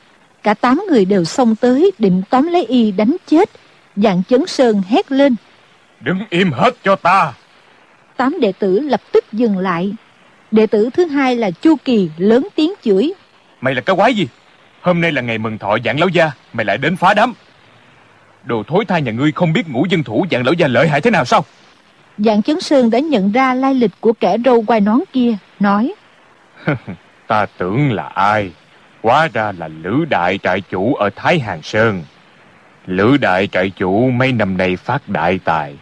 [0.43, 3.49] Cả tám người đều xông tới định tóm lấy y đánh chết.
[3.95, 5.35] Dạng chấn sơn hét lên.
[6.01, 7.33] Đứng im hết cho ta.
[8.17, 9.93] Tám đệ tử lập tức dừng lại.
[10.51, 13.13] Đệ tử thứ hai là Chu Kỳ lớn tiếng chửi.
[13.61, 14.27] Mày là cái quái gì?
[14.81, 17.33] Hôm nay là ngày mừng thọ dạng lão gia, mày lại đến phá đám.
[18.43, 21.01] Đồ thối tha nhà ngươi không biết ngũ dân thủ dạng lão gia lợi hại
[21.01, 21.45] thế nào sao?
[22.25, 25.93] Dạng chấn sơn đã nhận ra lai lịch của kẻ râu quai nón kia, nói.
[27.27, 28.51] ta tưởng là ai?
[29.03, 32.03] Hóa ra là Lữ Đại trại chủ ở Thái Hàng Sơn.
[32.85, 35.75] Lữ Đại trại chủ mấy năm nay phát đại tài.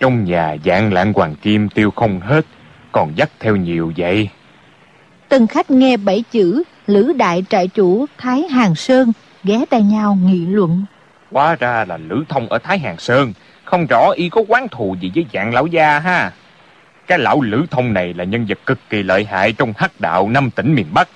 [0.00, 2.46] Trong nhà dạng lạng hoàng kim tiêu không hết,
[2.92, 4.28] còn dắt theo nhiều vậy.
[5.28, 9.12] Tân khách nghe bảy chữ Lữ Đại trại chủ Thái Hàng Sơn
[9.44, 10.84] ghé tay nhau nghị luận.
[11.32, 13.32] Hóa ra là Lữ Thông ở Thái Hàng Sơn,
[13.70, 16.32] không rõ y có quán thù gì với dạng lão gia ha.
[17.06, 20.28] Cái lão Lữ Thông này là nhân vật cực kỳ lợi hại trong hắc đạo
[20.28, 21.08] năm tỉnh miền Bắc.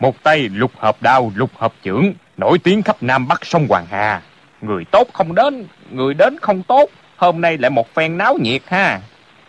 [0.00, 3.86] Một tay lục hợp đao, lục hợp trưởng, nổi tiếng khắp Nam Bắc sông Hoàng
[3.90, 4.22] Hà.
[4.60, 6.90] Người tốt không đến, người đến không tốt.
[7.16, 9.00] Hôm nay lại một phen náo nhiệt ha.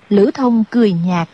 [0.09, 1.27] Lữ Thông cười nhạt.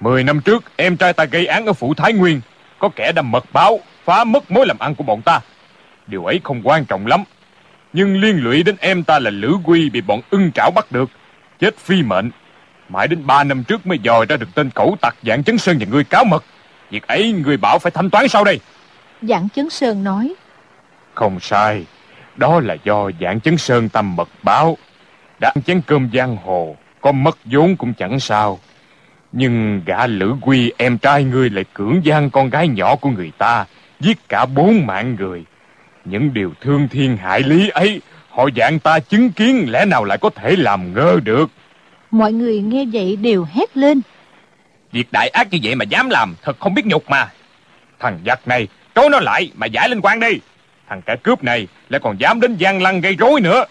[0.00, 2.40] Mười năm trước, em trai ta gây án ở phủ Thái Nguyên.
[2.78, 5.40] Có kẻ đâm mật báo, phá mất mối làm ăn của bọn ta.
[6.06, 7.24] Điều ấy không quan trọng lắm.
[7.92, 11.10] Nhưng liên lụy đến em ta là Lữ Quy bị bọn ưng trảo bắt được.
[11.58, 12.30] Chết phi mệnh.
[12.88, 15.76] Mãi đến ba năm trước mới dò ra được tên cẩu tặc dạng chấn sơn
[15.80, 16.44] và người cáo mật.
[16.92, 18.60] Việc ấy người bảo phải thanh toán sau đây
[19.22, 20.34] Giảng Chấn Sơn nói
[21.14, 21.86] Không sai
[22.36, 24.78] Đó là do Giảng Chấn Sơn tâm mật báo
[25.40, 28.58] Đã ăn chén cơm giang hồ Có mất vốn cũng chẳng sao
[29.32, 33.32] Nhưng gã Lữ Quy em trai ngươi lại cưỡng gian con gái nhỏ của người
[33.38, 33.66] ta
[34.00, 35.44] Giết cả bốn mạng người
[36.04, 38.00] Những điều thương thiên hại lý ấy
[38.32, 41.50] Họ dạng ta chứng kiến lẽ nào lại có thể làm ngơ được?
[42.10, 44.00] Mọi người nghe vậy đều hét lên.
[44.92, 47.30] Việc đại ác như vậy mà dám làm Thật không biết nhục mà.
[47.98, 50.32] Thằng giặc này trói nó lại mà giải lên quan đi.
[50.88, 53.64] Thằng kẻ cướp này lại còn dám đến gian lăng gây rối nữa.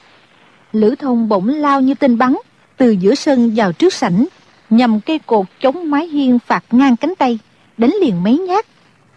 [0.74, 2.36] Lữ thông bỗng lao như tên bắn
[2.78, 4.26] Từ giữa sân vào trước sảnh
[4.70, 7.40] Nhằm cây cột chống mái hiên phạt ngang cánh tay
[7.78, 8.66] Đánh liền mấy nhát.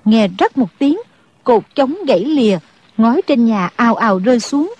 [0.04, 0.98] Nghe rắc một tiếng
[1.44, 2.58] Cột chống gãy lìa
[2.96, 4.74] Ngói trên nhà ào ào rơi xuống.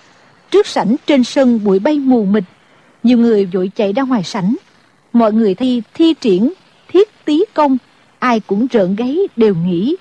[0.51, 2.43] Trước sảnh trên sân bụi bay mù mịt
[3.03, 4.55] nhiều người vội chạy ra ngoài sảnh.
[5.13, 6.53] Mọi người thi thi triển
[6.87, 7.77] thiết tí công
[8.19, 9.95] ai cũng rợn gáy đều nghĩ.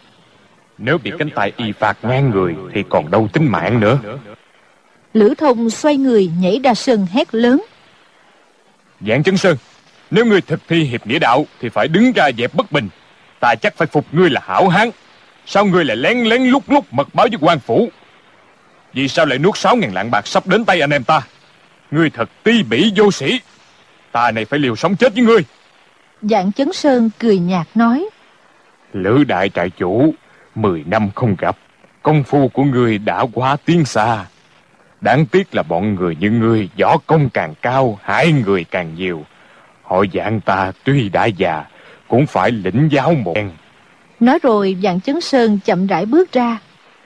[0.79, 3.99] Nếu bị cánh tay y phạt ngang người thì còn đâu tính mạng nữa.
[5.15, 7.63] Lữ thông xoay người nhảy ra sân hét lớn.
[9.01, 9.57] Dạng chân sơn
[10.11, 12.89] Nếu ngươi thực thi hiệp nghĩa đạo Thì phải đứng ra dẹp bất bình.
[13.41, 14.91] Ta chắc phải phục ngươi là hảo hán.
[15.47, 17.91] Sao ngươi lại lén lén lúc lúc mật báo với quan phủ
[18.95, 21.21] Vì sao lại nuốt sáu ngàn lạng bạc sắp đến tay anh em ta?
[21.91, 23.41] Ngươi thật ti bỉ vô sĩ.
[24.13, 25.41] Ta này phải liều sống chết với ngươi.
[26.23, 28.09] Dạng chấn sơn cười nhạt nói.
[28.93, 30.15] Lữ đại trại chủ
[30.55, 31.59] Mười năm không gặp.
[32.03, 34.25] Công phu của ngươi đã quá tiến xa.
[35.01, 39.25] Đáng tiếc là bọn người như ngươi võ công càng cao, hại người càng nhiều.
[39.83, 41.65] Hội dạng ta tuy đã già,
[42.09, 43.35] cũng phải lĩnh giáo một
[44.21, 46.59] Nói rồi dạng chấn sơn chậm rãi bước ra.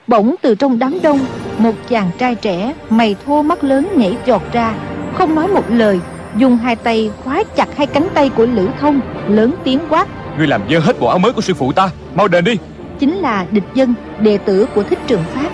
[0.09, 1.19] Bỗng từ trong đám đông,
[1.57, 4.73] một chàng trai trẻ, mày thô mắt lớn nhảy giọt ra,
[5.13, 5.99] không nói một lời,
[6.37, 10.07] dùng hai tay khóa chặt hai cánh tay của Lữ Thông, lớn tiếng quát.
[10.37, 12.53] Ngươi làm dơ hết bộ áo mới của sư phụ ta, mau đền đi.
[12.99, 15.49] Chính là địch dân, đệ tử của thích trường Pháp.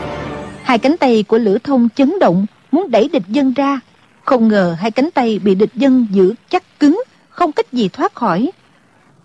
[0.63, 3.79] Hai cánh tay của Lữ Thông chấn động, muốn đẩy địch dân ra.
[4.23, 8.15] Không ngờ hai cánh tay bị địch dân giữ chắc cứng, không cách gì thoát
[8.15, 8.51] khỏi.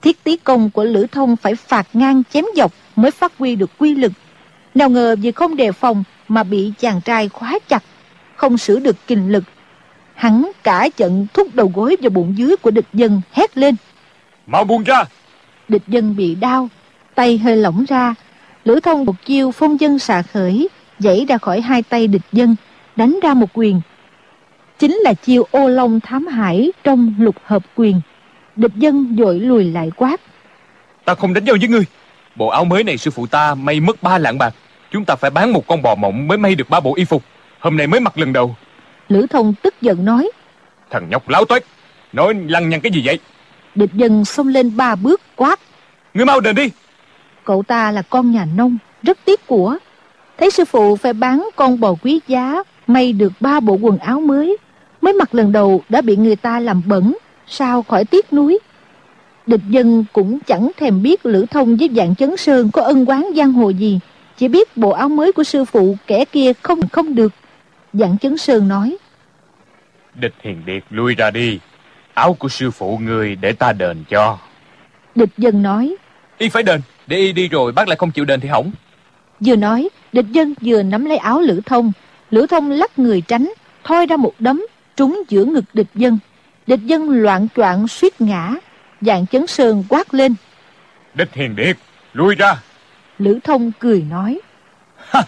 [0.03, 3.71] Thiết tí công của Lữ Thông phải phạt ngang chém dọc mới phát huy được
[3.79, 4.12] quy lực.
[4.81, 7.83] Nào ngờ vì không đề phòng mà bị chàng trai khóa chặt,
[8.37, 9.45] không xử được kình lực.
[10.14, 13.77] Hắn cả trận thúc đầu gối vào bụng dưới của địch dân hét lên.
[14.47, 15.05] Mau buông ra!
[15.69, 16.69] Địch dân bị đau,
[17.14, 18.14] tay hơi lỏng ra.
[18.64, 22.57] Lữ thông một chiêu phong dân xạ khởi, dãy ra khỏi hai tay địch dân,
[22.97, 23.81] đánh ra một quyền.
[24.79, 28.01] Chính là chiêu ô long thám hải trong lục hợp quyền.
[28.57, 30.21] Địch dân dội lùi lại quát.
[31.05, 31.85] Ta không đánh nhau với ngươi.
[32.37, 34.55] Bộ áo mới này sư phụ ta may mất ba lạng bạc.
[34.90, 37.22] Chúng ta phải bán một con bò mộng mới may được ba bộ y phục.
[37.59, 38.57] Hôm nay mới mặc lần đầu.
[39.09, 40.31] Lữ thông tức giận nói.
[40.90, 41.64] Thằng nhóc láo toét.
[42.12, 43.18] Nói lăng nhăng cái gì vậy?
[43.74, 45.61] Địch dân xông lên ba bước quát.
[46.14, 46.70] Ngươi mau đền đi.
[47.44, 49.76] Cậu ta là con nhà nông, rất tiếc của.
[50.38, 54.20] Thấy sư phụ phải bán con bò quý giá may được ba bộ quần áo
[54.20, 54.57] mới
[55.00, 58.59] mới mặc lần đầu đã bị người ta làm bẩn sao khỏi tiếc núi
[59.46, 63.31] địch dân cũng chẳng thèm biết lữ thông với dạng chấn sơn có ân quán
[63.37, 64.00] giang hồ gì
[64.40, 67.33] chỉ biết bộ áo mới của sư phụ kẻ kia không không được.
[67.92, 68.96] Dạng chấn sơn nói.
[70.14, 71.59] Địch hiền điệt lui ra đi.
[72.14, 74.38] Áo của sư phụ người để ta đền cho.
[75.14, 75.96] Địch dân nói.
[76.38, 76.81] Y phải đền.
[77.07, 78.70] Để y đi rồi bác lại không chịu đền thì hỏng.
[79.40, 81.92] Vừa nói địch dân vừa nắm lấy áo lữ thông.
[82.31, 83.53] Lữ thông lắc người tránh
[83.85, 86.18] thoi ra một đấm trúng giữa ngực địch dân.
[86.66, 88.55] Địch dân loạn choạng suýt ngã.
[89.00, 90.35] Dạng chấn sơn quát lên.
[91.14, 91.76] Địch hiền điệt
[92.12, 92.57] lui ra
[93.21, 94.41] lữ thông cười nói.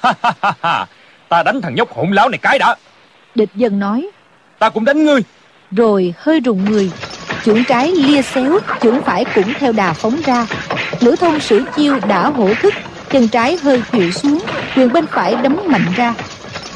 [1.28, 2.76] Ta đánh thằng nhóc hỗn láo này cái đã.
[3.34, 4.10] Địch dân nói.
[4.58, 5.20] Ta cũng đánh ngươi.
[5.70, 6.90] Rồi hơi rùng người.
[7.44, 10.46] Chưởng trái lia xéo chưởng phải cũng theo đà phóng ra.
[11.00, 12.74] Lữ thông sử chiêu đã hổ thức
[13.10, 14.38] chân trái hơi khuỵu xuống
[14.76, 16.14] quyền bên phải đấm mạnh ra.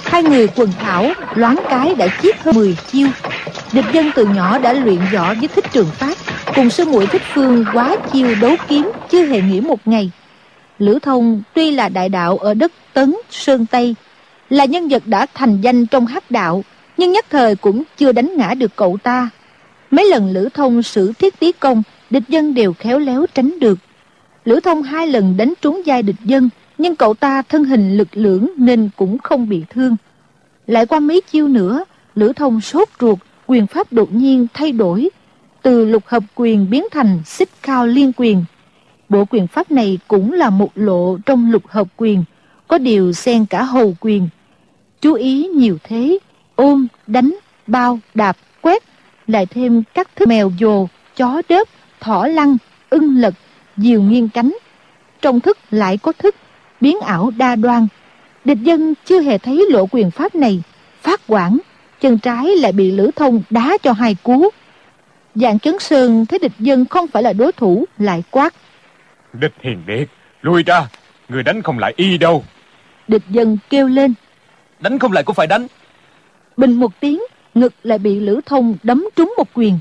[0.05, 3.09] Hai người quần thảo loáng cái đã chiết hơn 10 chiêu.
[3.73, 6.15] Địch dân từ nhỏ đã luyện võ với thích trường pháp
[6.55, 10.11] cùng sư muội thích phương quá chiêu đấu kiếm chưa hề nghỉ một ngày
[10.79, 13.95] lữ thông tuy là đại đạo ở đất tấn sơn tây
[14.51, 16.65] là nhân vật đã thành danh trong hắc đạo
[16.97, 19.31] nhưng nhất thời cũng chưa đánh ngã được cậu ta
[19.91, 23.79] mấy lần lữ thông sử thiết tí công địch dân đều khéo léo tránh được
[24.45, 28.09] lữ thông hai lần đánh trúng vai địch dân nhưng cậu ta thân hình lực
[28.13, 29.97] lưỡng nên cũng không bị thương.
[30.67, 31.85] Lại qua mấy chiêu nữa,
[32.15, 35.09] Lữ Thông sốt ruột, quyền pháp đột nhiên thay đổi,
[35.63, 38.45] từ lục hợp quyền biến thành xích cao liên quyền.
[39.09, 42.25] Bộ quyền pháp này cũng là một lộ trong lục hợp quyền,
[42.69, 44.29] có điều xen cả hầu quyền.
[45.01, 46.19] Chú ý nhiều thế,
[46.55, 47.35] ôm, đánh,
[47.67, 48.83] bao, đạp, quét,
[49.27, 51.69] lại thêm các thứ mèo dồ, chó đớp,
[52.01, 52.57] thỏ lăn,
[52.91, 53.35] ưng lật,
[53.77, 54.57] diều nghiêng cánh.
[55.23, 56.35] Trong thức lại có thức,
[56.81, 57.87] biến ảo đa đoan.
[58.45, 60.63] Địch dân chưa hề thấy lộ quyền pháp này,
[61.03, 61.59] phát quản,
[62.01, 64.51] chân trái lại bị lữ thông đá cho hai cú.
[65.35, 68.55] Dạng chấn sơn thấy địch dân không phải là đối thủ, lại quát.
[69.41, 70.09] Địch hiền điệt,
[70.43, 70.89] lui ra,
[71.29, 72.45] người đánh không lại y đâu.
[73.09, 74.15] Địch dân kêu lên.
[74.81, 75.67] Đánh không lại cũng phải đánh.
[76.57, 77.23] Bình một tiếng,
[77.55, 79.79] ngực lại bị lữ thông đấm trúng một quyền.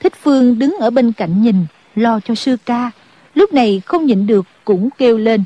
[0.00, 2.90] Thích Phương đứng ở bên cạnh nhìn, lo cho sư ca.
[3.34, 5.44] Lúc này không nhịn được cũng kêu lên.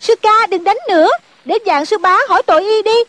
[0.00, 1.08] Sư ca đừng đánh nữa
[1.44, 3.04] Để dạng sư bá hỏi tội y đi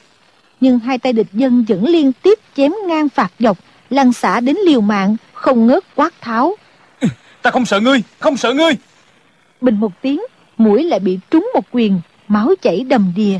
[0.60, 3.58] Nhưng hai tay địch dân vẫn liên tiếp chém ngang phạt dọc
[3.90, 6.56] Lăn xả đến liều mạng Không ngớt quát tháo
[7.42, 8.74] Ta không sợ ngươi Không sợ ngươi
[9.62, 10.22] Bình một tiếng
[10.58, 13.40] Mũi lại bị trúng một quyền Máu chảy đầm đìa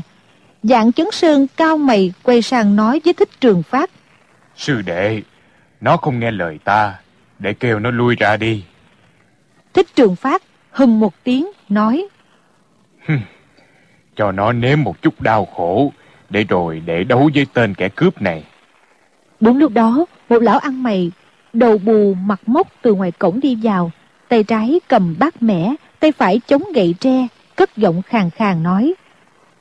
[0.62, 3.90] Dạng chấn sơn cao mày quay sang nói với thích trường phát.
[4.56, 5.22] Sư đệ,
[5.80, 6.94] nó không nghe lời ta,
[7.38, 8.64] để kêu nó lui ra đi.
[9.74, 12.08] Thích trường phát hừm một tiếng nói.
[14.16, 15.92] Cho nó nếm một chút đau khổ,
[16.30, 18.44] để rồi để đấu với tên kẻ cướp này.
[19.40, 21.10] Đúng lúc đó, một lão ăn mày,
[21.52, 23.90] đầu bù mặt mốc từ ngoài cổng đi vào,
[24.28, 28.94] tay trái cầm bát mẻ, tay phải chống gậy tre, cất giọng khàn khàn nói.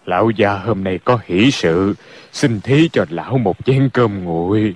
[0.05, 1.93] Lão già hôm nay có hỷ sự,
[2.31, 4.75] xin thí cho lão một chén cơm nguội.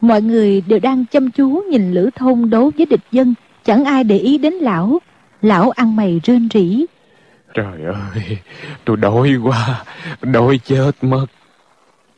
[0.00, 3.34] Mọi người đều đang chăm chú nhìn Lữ Thông đấu với địch dân,
[3.64, 4.98] chẳng ai để ý đến lão.
[5.42, 6.84] Lão ăn mày rên rỉ.
[7.54, 8.38] Trời ơi,
[8.84, 9.84] tôi đói quá,
[10.22, 11.26] đói chết mất.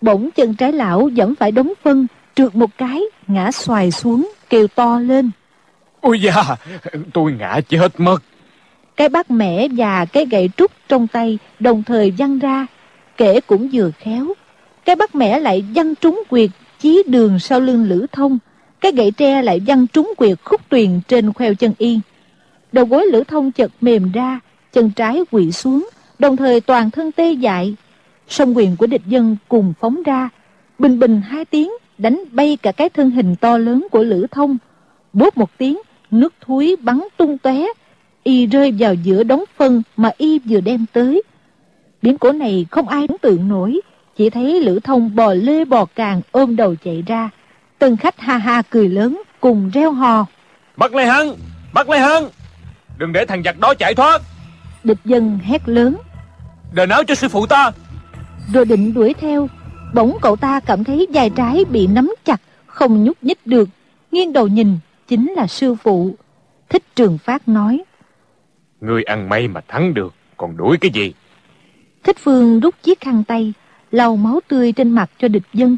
[0.00, 4.66] Bỗng chân trái lão vẫn phải đóng phân, trượt một cái, ngã xoài xuống, kêu
[4.68, 5.30] to lên.
[6.06, 6.56] Ôi da,
[7.12, 8.22] tôi ngã chết mất.
[8.96, 12.66] Cái bát mẻ và cái gậy trúc trong tay đồng thời văng ra,
[13.16, 14.26] kể cũng vừa khéo.
[14.84, 18.38] Cái bát mẻ lại văng trúng quyệt, chí đường sau lưng lữ thông.
[18.80, 22.00] Cái gậy tre lại văng trúng quyệt khúc tuyền trên khoeo chân y.
[22.72, 24.40] Đầu gối lữ thông chợt mềm ra,
[24.72, 25.88] chân trái quỵ xuống,
[26.18, 27.74] đồng thời toàn thân tê dại.
[28.28, 30.28] Song quyền của địch dân cùng phóng ra,
[30.78, 34.58] bình bình hai tiếng, đánh bay cả cái thân hình to lớn của lữ thông.
[35.12, 35.78] Bốp một tiếng,
[36.10, 37.66] nước thúi bắn tung tóe
[38.22, 41.22] y rơi vào giữa đống phân mà y vừa đem tới.
[42.02, 43.80] Biến cố này không ai tưởng tượng nổi,
[44.16, 47.30] chỉ thấy Lữ Thông bò lê bò càng ôm đầu chạy ra.
[47.78, 50.26] Tân khách ha ha cười lớn, cùng reo hò.
[50.76, 51.34] Bắt lấy hắn,
[51.72, 52.28] bắt lấy hắn,
[52.98, 54.22] đừng để thằng giặc đó chạy thoát.
[54.84, 55.96] Địch dân hét lớn.
[56.72, 57.72] Đền áo cho sư phụ ta.
[58.52, 59.48] Rồi định đuổi theo,
[59.94, 63.68] bỗng cậu ta cảm thấy vai trái bị nắm chặt, không nhúc nhích được.
[64.12, 66.14] Nghiêng đầu nhìn, chính là sư phụ.
[66.68, 67.84] Thích Trường Phát nói.
[68.80, 71.14] Ngươi ăn may mà thắng được, còn đuổi cái gì?
[72.02, 73.52] Thích Phương rút chiếc khăn tay,
[73.90, 75.76] lau máu tươi trên mặt cho địch dân.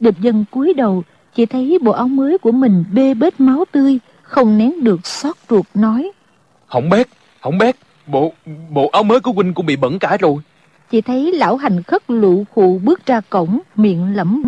[0.00, 1.02] Địch dân cúi đầu,
[1.34, 5.36] chỉ thấy bộ áo mới của mình bê bết máu tươi, không nén được xót
[5.48, 6.12] ruột nói.
[6.66, 7.08] Hỏng bét,
[7.40, 7.76] hỏng bét,
[8.06, 8.32] bộ
[8.70, 10.36] bộ áo mới của huynh cũng bị bẩn cả rồi.
[10.90, 14.42] Chỉ thấy lão hành khất lụ khụ bước ra cổng, miệng lẩm.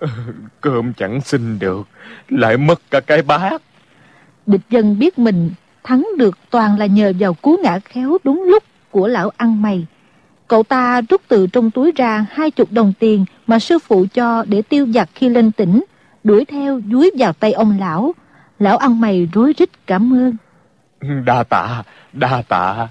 [0.60, 1.88] Cơm chẳng xin được,
[2.28, 3.62] lại mất cả cái bát.
[4.46, 5.50] Địch dân biết mình
[5.84, 9.86] thắng được toàn là nhờ vào cú ngã khéo đúng lúc của lão ăn mày.
[10.48, 14.44] Cậu ta rút từ trong túi ra hai chục đồng tiền mà sư phụ cho
[14.48, 15.84] để tiêu giặt khi lên tỉnh,
[16.24, 18.14] đuổi theo dúi vào tay ông lão.
[18.58, 20.36] Lão ăn mày rối rít cảm ơn.
[21.24, 21.82] Đa tạ,
[22.12, 22.88] đa tạ.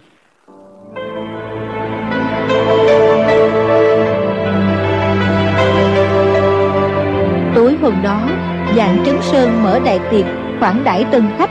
[7.56, 8.30] Tối hôm đó,
[8.76, 10.26] dạng trấn sơn mở đại tiệc
[10.60, 11.50] khoản đãi tân khách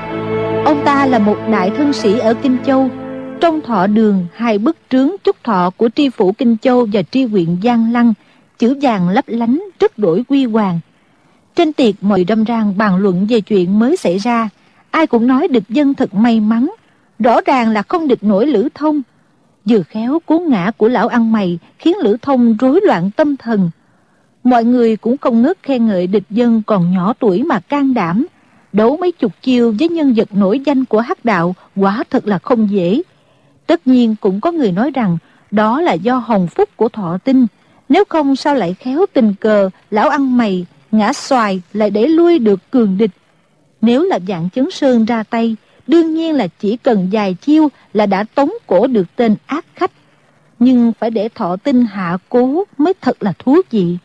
[0.64, 2.90] Ông ta là một đại thân sĩ ở Kinh Châu.
[3.40, 7.24] Trong thọ đường, hai bức trướng chúc thọ của tri phủ Kinh Châu và tri
[7.24, 8.14] huyện Giang Lăng,
[8.58, 10.80] chữ vàng lấp lánh, rất đổi quy hoàng.
[11.54, 14.48] Trên tiệc mọi râm ran bàn luận về chuyện mới xảy ra.
[14.90, 16.70] Ai cũng nói địch dân thật may mắn.
[17.18, 19.02] Rõ ràng là không địch nổi lữ thông.
[19.64, 23.70] Vừa khéo cú ngã của lão ăn mày khiến lữ thông rối loạn tâm thần.
[24.44, 28.26] Mọi người cũng không ngớt khen ngợi địch dân còn nhỏ tuổi mà can đảm
[28.72, 32.38] đấu mấy chục chiêu với nhân vật nổi danh của hắc đạo quả thật là
[32.38, 33.02] không dễ.
[33.66, 35.18] Tất nhiên cũng có người nói rằng
[35.50, 37.46] đó là do hồng phúc của thọ tinh.
[37.88, 42.38] Nếu không sao lại khéo tình cờ, lão ăn mày, ngã xoài lại để lui
[42.38, 43.10] được cường địch.
[43.80, 48.06] Nếu là dạng chấn sơn ra tay, đương nhiên là chỉ cần vài chiêu là
[48.06, 49.90] đã tống cổ được tên ác khách.
[50.58, 53.96] Nhưng phải để thọ tinh hạ cố mới thật là thú vị.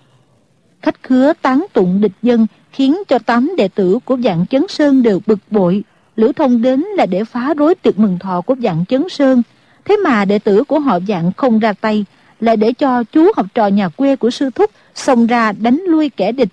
[0.81, 5.03] Khách khứa tán tụng địch dân khiến cho tám đệ tử của dạng chấn sơn
[5.03, 5.83] đều bực bội.
[6.15, 9.41] Lữ thông đến là để phá rối tiệc mừng thọ của dạng chấn sơn.
[9.85, 12.05] Thế mà đệ tử của họ dạng không ra tay,
[12.39, 16.09] lại để cho chú học trò nhà quê của sư thúc xông ra đánh lui
[16.09, 16.49] kẻ địch.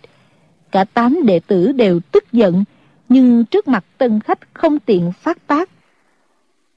[0.71, 2.65] Cả tám đệ tử đều tức giận,
[3.09, 5.71] nhưng trước mặt tân khách không tiện phát tác.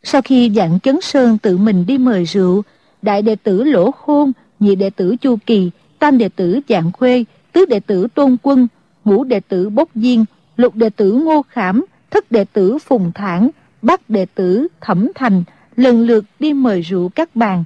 [0.04, 2.64] Sau khi dạng chấn sơn tự mình đi mời rượu,
[3.02, 7.26] đại đệ tử lỗ khôn, nhị đệ tử chu kỳ, tam đệ tử dạng khuê,
[7.60, 8.68] tứ đệ tử tôn quân,
[9.06, 10.26] ngũ đệ tử Bốc Diên,
[10.58, 13.50] lục đệ tử Ngô Khảm, thất đệ tử Phùng Thản,
[13.82, 15.44] bát đệ tử Thẩm Thành
[15.76, 17.64] lần lượt đi mời rượu các bàn.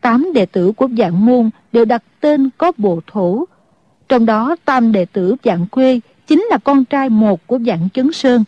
[0.00, 3.44] Tám đệ tử của dạng môn đều đặt tên có bộ thổ.
[4.08, 8.12] Trong đó tam đệ tử dạng quê chính là con trai một của dạng chấn
[8.12, 8.44] sơn.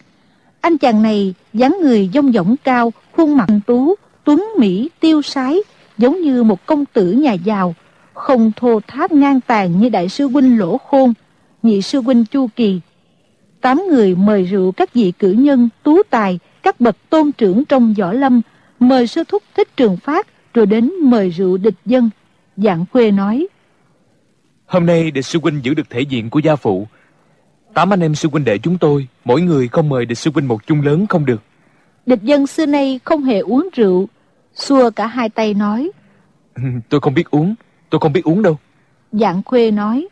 [0.60, 5.58] Anh chàng này dáng người dông dỏng cao, khuôn mặt tú, tuấn mỹ, tiêu sái,
[5.98, 7.74] giống như một công tử nhà giàu,
[8.18, 11.14] không thô tháp ngang tàn như đại sư huynh lỗ khôn
[11.62, 12.80] nhị sư huynh Chu Kỳ.
[13.60, 17.94] Tám người mời rượu các vị cử nhân, tú tài, các bậc tôn trưởng trong
[17.98, 18.40] võ lâm,
[18.80, 22.10] mời sư thúc thích trường phát, rồi đến mời rượu địch dân.
[22.56, 23.46] Dạng khuê nói.
[24.66, 26.86] Hôm nay địch sư huynh giữ được thể diện của gia phụ.
[27.74, 30.48] Tám anh em sư huynh đệ chúng tôi, mỗi người không mời địch sư huynh
[30.48, 31.42] một chung lớn không được.
[32.06, 34.08] Địch dân xưa nay không hề uống rượu,
[34.54, 35.90] xua cả hai tay nói.
[36.88, 37.54] tôi không biết uống,
[37.90, 38.58] tôi không biết uống đâu.
[39.12, 40.08] Dạng khuê nói.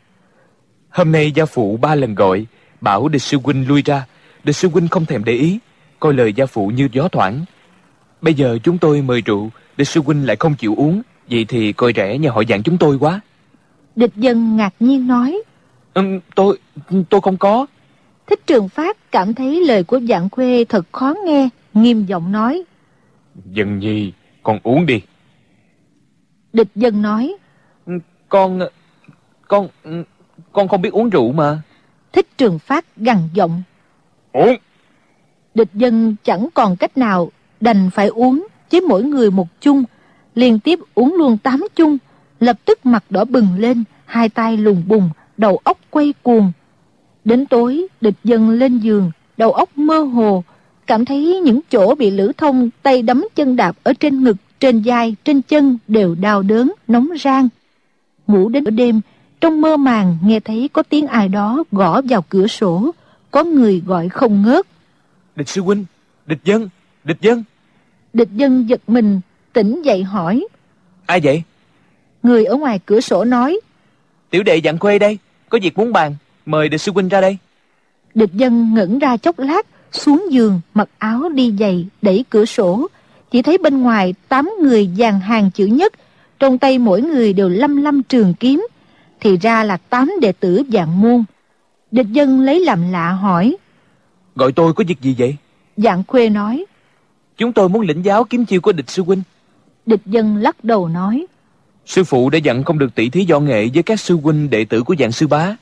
[0.91, 2.47] Hôm nay gia phụ ba lần gọi,
[2.81, 4.07] bảo địch sư huynh lui ra.
[4.45, 5.59] Địch sư huynh không thèm để ý,
[6.01, 7.45] coi lời gia phụ như gió thoảng.
[8.21, 11.73] Bây giờ chúng tôi mời rượu, địch sư huynh lại không chịu uống, vậy thì
[11.73, 13.21] coi rẻ nhà họ dạng chúng tôi quá.
[13.97, 15.43] Địch dân ngạc nhiên nói.
[15.95, 16.03] Ừ,
[16.35, 16.59] tôi,
[17.11, 17.67] tôi không có.
[18.27, 22.62] Thích trường phát cảm thấy lời của dạng khuê thật khó nghe, nghiêm giọng nói.
[23.45, 24.12] Dân nhi,
[24.43, 25.01] con uống đi.
[26.53, 27.37] Địch dân nói.
[28.29, 28.61] Con,
[29.49, 29.69] con,
[30.53, 31.62] con không biết uống rượu mà.
[32.12, 33.62] Thích trường phát gằn giọng.
[34.33, 34.57] Uống.
[35.55, 39.85] Địch dân chẳng còn cách nào, đành phải uống, với mỗi người một chung,
[40.35, 41.99] liên tiếp uống luôn tám chung,
[42.41, 46.53] lập tức mặt đỏ bừng lên, hai tay lùng bùng, đầu óc quay cuồng.
[47.25, 50.45] Đến tối, địch dân lên giường, đầu óc mơ hồ,
[50.87, 54.83] cảm thấy những chỗ bị lữ thông tay đấm chân đạp ở trên ngực, trên
[54.85, 57.49] vai, trên chân đều đau đớn, nóng rang.
[58.27, 59.01] Ngủ đến đêm,
[59.41, 62.91] trong mơ màng nghe thấy có tiếng ai đó gõ vào cửa sổ,
[63.31, 64.67] có người gọi không ngớt.
[65.37, 65.85] Địch sư huynh,
[66.27, 66.69] địch dân,
[67.05, 67.45] địch dân.
[68.12, 69.21] Địch dân giật mình,
[69.53, 70.47] tỉnh dậy hỏi.
[71.07, 71.43] Ai vậy?
[72.23, 73.61] Người ở ngoài cửa sổ nói.
[74.31, 76.15] Tiểu đệ dặn quê đây, có việc muốn bàn,
[76.47, 77.37] mời địch sư huynh ra đây.
[78.15, 82.87] Địch dân ngẩn ra chốc lát, xuống giường, mặc áo đi giày, đẩy cửa sổ.
[83.31, 85.93] Chỉ thấy bên ngoài tám người dàn hàng chữ nhất,
[86.38, 88.66] trong tay mỗi người đều lâm lâm trường kiếm.
[89.20, 91.25] Thì ra là tám đệ tử dạng môn.
[91.90, 93.57] Địch dân lấy làm lạ hỏi.
[94.35, 95.37] Gọi tôi có việc gì vậy?
[95.77, 96.64] Dạng khuê nói.
[97.37, 99.22] Chúng tôi muốn lĩnh giáo kiếm chiêu của địch sư huynh.
[99.87, 101.27] Địch dân lắc đầu nói.
[101.87, 104.64] Sư phụ đã dặn không được tỷ thí võ nghệ với các sư huynh đệ
[104.64, 105.57] tử của dạng sư bá.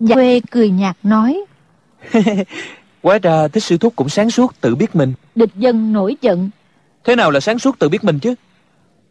[0.00, 1.44] Dạ quê cười nhạt nói.
[3.02, 5.12] Quá ra thích sư thúc cũng sáng suốt tự biết mình.
[5.34, 6.50] Địch dân nổi giận.
[7.04, 8.34] Thế nào là sáng suốt tự biết mình chứ?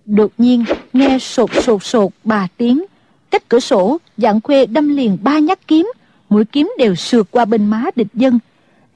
[0.09, 2.85] Đột nhiên nghe sột sột sột ba tiếng.
[3.31, 5.91] Cách cửa sổ, dạng khuê đâm liền ba nhát kiếm.
[6.29, 8.39] Mũi kiếm đều sượt qua bên má địch dân.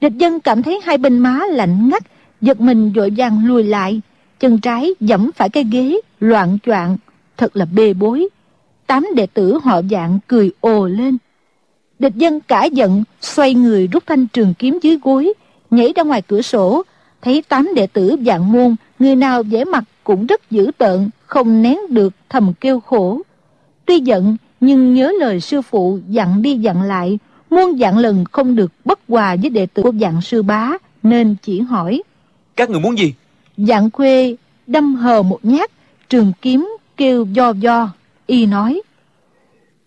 [0.00, 2.02] Địch dân cảm thấy hai bên má lạnh ngắt,
[2.40, 4.00] giật mình vội vàng lùi lại.
[4.40, 6.96] Chân trái dẫm phải cái ghế, loạn choạng
[7.36, 8.28] thật là bê bối.
[8.86, 11.18] Tám đệ tử họ dạng cười ồ lên.
[11.98, 15.32] Địch dân cả giận, xoay người rút thanh trường kiếm dưới gối,
[15.70, 16.82] nhảy ra ngoài cửa sổ,
[17.22, 21.62] thấy tám đệ tử dạng môn, người nào vẻ mặt cũng rất dữ tợn, không
[21.62, 23.20] nén được thầm kêu khổ.
[23.86, 27.18] Tuy giận, nhưng nhớ lời sư phụ dặn đi dặn lại,
[27.50, 31.36] muôn dặn lần không được bất hòa với đệ tử của dạng sư bá, nên
[31.42, 32.02] chỉ hỏi.
[32.56, 33.14] Các người muốn gì?
[33.56, 34.36] Dạng khuê
[34.66, 35.70] đâm hờ một nhát,
[36.08, 37.92] trường kiếm kêu do do,
[38.26, 38.82] y nói.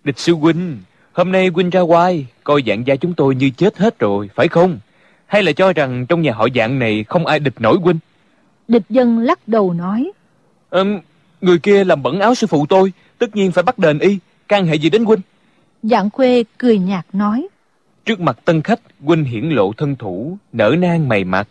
[0.03, 0.77] Địch sư huynh,
[1.13, 4.47] hôm nay huynh ra ngoài, coi dạng gia chúng tôi như chết hết rồi, phải
[4.47, 4.80] không?
[5.25, 7.99] Hay là cho rằng trong nhà họ dạng này không ai địch nổi huynh?
[8.67, 10.12] Địch dân lắc đầu nói.
[10.69, 10.99] Um,
[11.41, 14.65] người kia làm bẩn áo sư phụ tôi, tất nhiên phải bắt đền y, can
[14.65, 15.21] hệ gì đến huynh?
[15.84, 17.47] Dạng khuê cười nhạt nói.
[18.06, 21.47] Trước mặt tân khách, huynh hiển lộ thân thủ, nở nang mày mặt,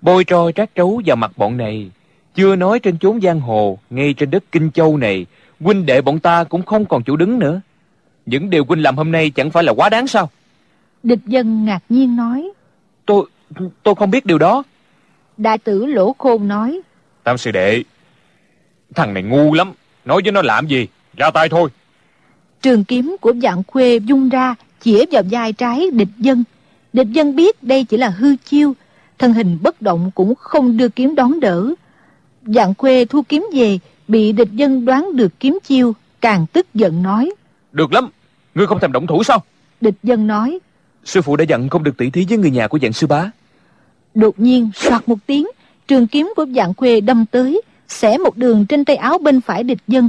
[0.00, 1.90] bôi tro trát trấu vào mặt bọn này,
[2.34, 5.26] chưa nói trên chốn giang hồ, ngay trên đất Kinh Châu này,
[5.60, 7.60] huynh đệ bọn ta cũng không còn chỗ đứng nữa.
[8.26, 10.30] Những điều huynh làm hôm nay chẳng phải là quá đáng sao?
[11.02, 12.50] Địch dân ngạc nhiên nói.
[13.06, 13.26] Tôi,
[13.82, 14.62] tôi không biết điều đó.
[15.36, 16.80] Đại tử lỗ khôn nói.
[17.24, 17.82] Tam sư đệ,
[18.94, 19.72] thằng này ngu lắm,
[20.04, 21.70] nói với nó làm gì, ra tay thôi.
[22.62, 26.44] Trường kiếm của dạng khuê dung ra, chĩa vào vai trái địch dân.
[26.92, 28.74] Địch dân biết đây chỉ là hư chiêu,
[29.18, 31.74] thân hình bất động cũng không đưa kiếm đón đỡ.
[32.42, 37.02] Dạng khuê thu kiếm về, bị địch dân đoán được kiếm chiêu, càng tức giận
[37.02, 37.30] nói.
[37.72, 38.08] Được lắm,
[38.54, 39.42] ngươi không thèm động thủ sao?
[39.80, 40.58] Địch dân nói.
[41.04, 43.30] Sư phụ đã dặn không được tỷ thí với người nhà của dạng sư bá.
[44.14, 45.46] Đột nhiên, soạt một tiếng,
[45.88, 49.62] trường kiếm của dạng khuê đâm tới, xẻ một đường trên tay áo bên phải
[49.62, 50.08] địch dân.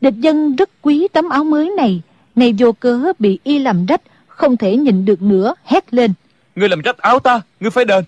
[0.00, 2.00] Địch dân rất quý tấm áo mới này,
[2.36, 6.12] này vô cớ bị y làm rách, không thể nhìn được nữa, hét lên.
[6.56, 8.04] Ngươi làm rách áo ta, ngươi phải đền.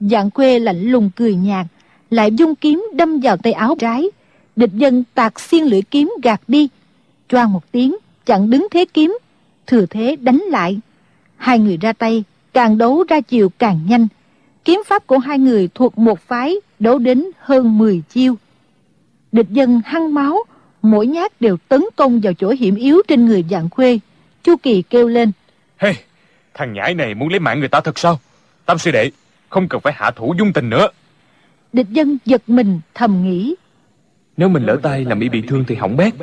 [0.00, 1.66] Dạng khuê lạnh lùng cười nhạt,
[2.10, 4.06] lại dung kiếm đâm vào tay áo trái.
[4.56, 6.68] Địch dân tạc xiên lưỡi kiếm gạt đi.
[7.28, 9.18] Choang một tiếng, chặn đứng thế kiếm,
[9.66, 10.80] thừa thế đánh lại.
[11.36, 14.08] Hai người ra tay, càng đấu ra chiều càng nhanh.
[14.64, 18.34] Kiếm pháp của hai người thuộc một phái, đấu đến hơn 10 chiêu.
[19.32, 20.38] Địch dân hăng máu,
[20.82, 23.98] mỗi nhát đều tấn công vào chỗ hiểm yếu trên người dạng khuê.
[24.42, 25.32] Chu Kỳ kêu lên.
[25.78, 25.94] Hey,
[26.54, 28.20] thằng nhãi này muốn lấy mạng người ta thật sao?
[28.66, 29.10] Tam sư đệ,
[29.48, 30.88] không cần phải hạ thủ dung tình nữa.
[31.72, 33.54] Địch dân giật mình thầm nghĩ.
[34.36, 36.14] Nếu mình lỡ tay làm y bị thương thì hỏng bét.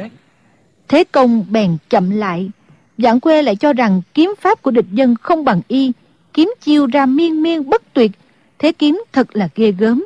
[0.88, 2.50] Thế công bèn chậm lại.
[2.98, 5.92] Dạng quê lại cho rằng kiếm pháp của địch dân không bằng y,
[6.34, 8.12] kiếm chiêu ra miên miên bất tuyệt.
[8.60, 10.06] Thế kiếm thật là ghê gớm.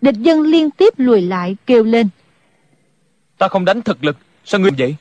[0.00, 2.08] Địch dân liên tiếp lùi lại kêu lên.
[3.38, 4.96] Ta không đánh thực lực, sao ngươi vậy?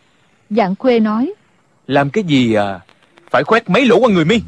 [0.50, 1.34] Dạng quê nói.
[1.88, 2.80] Làm cái gì à?
[3.32, 4.42] Phải khoét mấy lỗ qua người mi.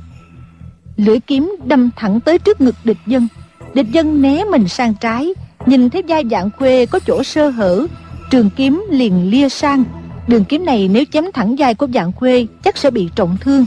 [0.98, 3.28] Lưỡi kiếm đâm thẳng tới trước ngực địch dân.
[3.74, 5.34] Địch dân né mình sang trái,
[5.66, 7.88] nhìn thấy vai dạng quê có chỗ sơ hở,
[8.32, 9.84] trường kiếm liền lia sang.
[10.28, 13.66] Đường kiếm này nếu chém thẳng vai của dạng quê chắc sẽ bị trọng thương.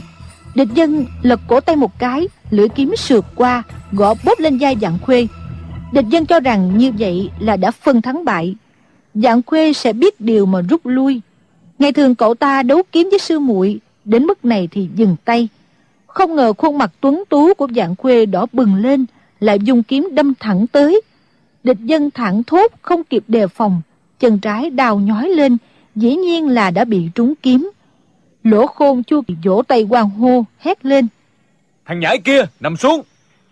[0.55, 3.63] Địch dân lật cổ tay một cái, lưỡi kiếm sượt qua,
[3.95, 5.27] gõ bóp lên vai dạng khuê.
[5.91, 8.55] Địch dân cho rằng như vậy là đã phân thắng bại.
[9.13, 11.21] Dạng khuê sẽ biết điều mà rút lui.
[11.79, 15.47] Ngày thường cậu ta đấu kiếm với sư muội đến mức này thì dừng tay.
[16.07, 19.05] Không ngờ khuôn mặt tuấn tú của dạng khuê đỏ bừng lên,
[19.39, 21.01] lại dùng kiếm đâm thẳng tới.
[21.63, 23.81] Địch dân thẳng thốt không kịp đề phòng,
[24.19, 25.57] chân trái đào nhói lên,
[25.95, 27.71] dĩ nhiên là đã bị trúng kiếm.
[28.43, 31.07] Lỗ khôn chua vỗ tay quang hô, hét lên.
[31.85, 33.01] Thằng nhãi kia, nằm xuống,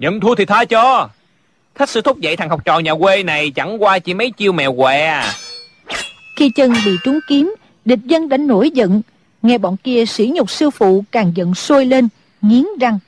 [0.01, 1.09] nhận thua thì tha cho.
[1.75, 4.51] Thách sư thúc dạy thằng học trò nhà quê này chẳng qua chỉ mấy chiêu
[4.51, 5.33] mèo què à.
[6.35, 9.01] Khi chân bị trúng kiếm, địch dân đã nổi giận.
[9.41, 12.07] Nghe bọn kia sỉ nhục sư phụ càng giận sôi lên,
[12.41, 12.99] nghiến răng.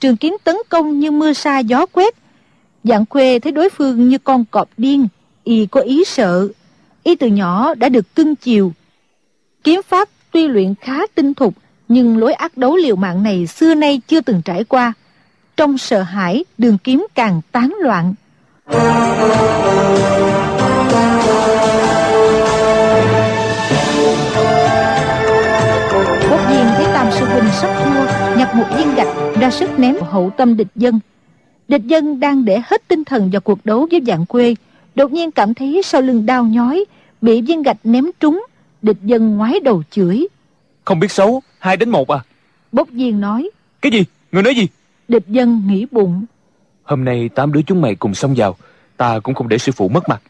[0.00, 2.14] Trường kiếm tấn công như mưa sa gió quét.
[2.84, 5.08] Dạng khuê thấy đối phương như con cọp điên,
[5.44, 6.48] y có ý sợ.
[7.02, 8.72] Y từ nhỏ đã được cưng chiều.
[9.64, 11.54] Kiếm pháp tuy luyện khá tinh thục,
[11.88, 14.92] nhưng lối ác đấu liều mạng này xưa nay chưa từng trải qua.
[15.56, 18.14] Trong sợ hãi, đường kiếm càng tán loạn.
[26.30, 29.08] Bốt nhiên thấy Tam Sư Huynh sắp thua, nhặt một viên gạch
[29.40, 31.00] ra sức ném hậu tâm địch dân.
[31.68, 34.54] Địch dân đang để hết tinh thần vào cuộc đấu với dạng quê,
[34.94, 36.84] đột nhiên cảm thấy sau lưng đau nhói,
[37.20, 38.44] bị viên gạch ném trúng,
[38.82, 40.26] địch dân ngoái đầu chửi.
[40.84, 42.18] Không biết xấu, hai đến một à?
[42.72, 43.50] Bốc viên nói.
[43.82, 44.04] Cái gì?
[44.32, 44.68] Người nói gì?
[45.12, 46.24] Địch dân nghĩ bụng.
[46.82, 48.56] Hôm nay tám đứa chúng mày cùng xông vào,
[48.96, 50.22] ta cũng không để sư phụ mất mặt.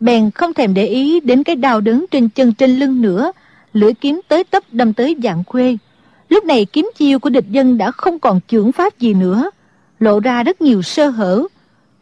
[0.00, 3.32] Bèn không thèm để ý đến cái đau đớn trên chân trên lưng nữa,
[3.72, 5.76] lưỡi kiếm tới tấp đâm tới dạng khuê.
[6.28, 9.50] Lúc này kiếm chiêu của địch dân đã không còn chưởng pháp gì nữa,
[9.98, 11.42] lộ ra rất nhiều sơ hở.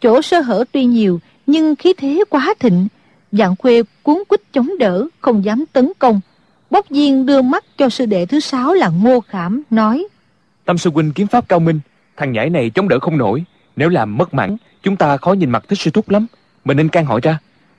[0.00, 2.88] Chỗ sơ hở tuy nhiều, nhưng khí thế quá thịnh.
[3.32, 6.20] Dạng khuê cuốn quýt chống đỡ, không dám tấn công.
[6.70, 10.06] Bốc viên đưa mắt cho sư đệ thứ sáu là Ngô Khảm, nói
[10.64, 11.80] Tâm sư huynh kiếm pháp cao minh,
[12.16, 13.44] thằng nhãi này chống đỡ không nổi.
[13.76, 16.26] Nếu làm mất mạng, chúng ta khó nhìn mặt thích sư thúc lắm.
[16.64, 17.38] Mình nên can hỏi ra.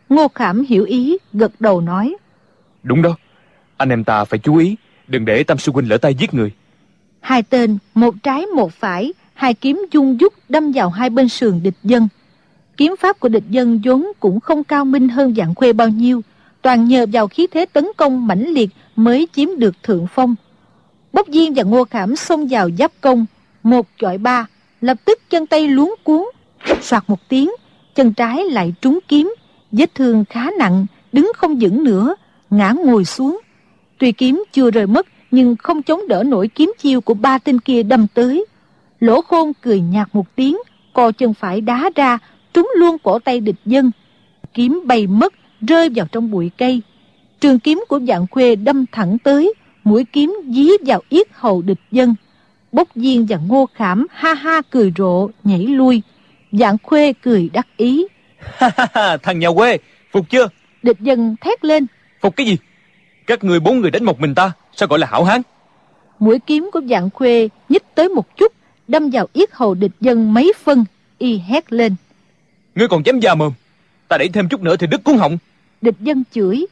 [0.10, 2.16] Ngô Khảm hiểu ý, gật đầu nói
[2.84, 3.16] Đúng đó,
[3.78, 4.76] anh em ta phải chú ý,
[5.08, 6.52] đừng để Tâm sư huynh lỡ tay giết người.
[7.20, 11.64] Hai tên, một trái một phải, hai kiếm dung dút đâm vào hai bên sườn
[11.64, 12.08] địch dân.
[12.78, 16.22] Kiếm pháp của địch dân vốn cũng không cao minh hơn dạng khuê bao nhiêu,
[16.62, 20.36] toàn nhờ vào khí thế tấn công mãnh liệt mới chiếm được thượng phong.
[21.14, 23.26] Bốc Diên và Ngô Khảm xông vào giáp công,
[23.66, 24.46] một chọi ba,
[24.82, 26.24] lập tức chân tay luống cuốn,
[26.82, 27.52] soạt một tiếng,
[27.96, 29.36] chân trái lại trúng kiếm,
[29.72, 32.16] vết thương khá nặng, đứng không vững nữa,
[32.50, 33.40] ngã ngồi xuống.
[33.98, 37.60] Tuy kiếm chưa rời mất, nhưng không chống đỡ nổi kiếm chiêu của ba tên
[37.60, 38.46] kia đâm tới.
[39.00, 40.58] Lỗ khôn cười nhạt một tiếng,
[40.94, 42.18] co chân phải đá ra,
[42.54, 43.92] trúng luôn cổ tay địch dân.
[44.54, 46.82] Kiếm bay mất, rơi vào trong bụi cây.
[47.40, 49.54] Trường kiếm của dạng khuê đâm thẳng tới,
[49.84, 52.16] mũi kiếm dí vào yết hầu địch dân.
[52.76, 56.02] Bốc viên và ngô khảm ha ha cười rộ, nhảy lui.
[56.52, 58.06] Dạng khuê cười đắc ý.
[59.24, 59.78] Thằng nhà quê,
[60.12, 60.48] phục chưa?
[60.84, 61.86] Địch dân thét lên.
[62.22, 62.58] Phục cái gì?
[63.28, 65.42] Các người bốn người đánh một mình ta, sao gọi là hảo hán?
[66.20, 68.54] Mũi kiếm của dạng khuê nhích tới một chút,
[68.88, 70.86] đâm vào yết hầu địch dân mấy phân,
[71.18, 71.96] y hét lên.
[72.76, 73.54] Ngươi còn dám già mồm,
[74.08, 75.38] ta đẩy thêm chút nữa thì đứt cuốn họng.
[75.82, 76.66] Địch dân chửi.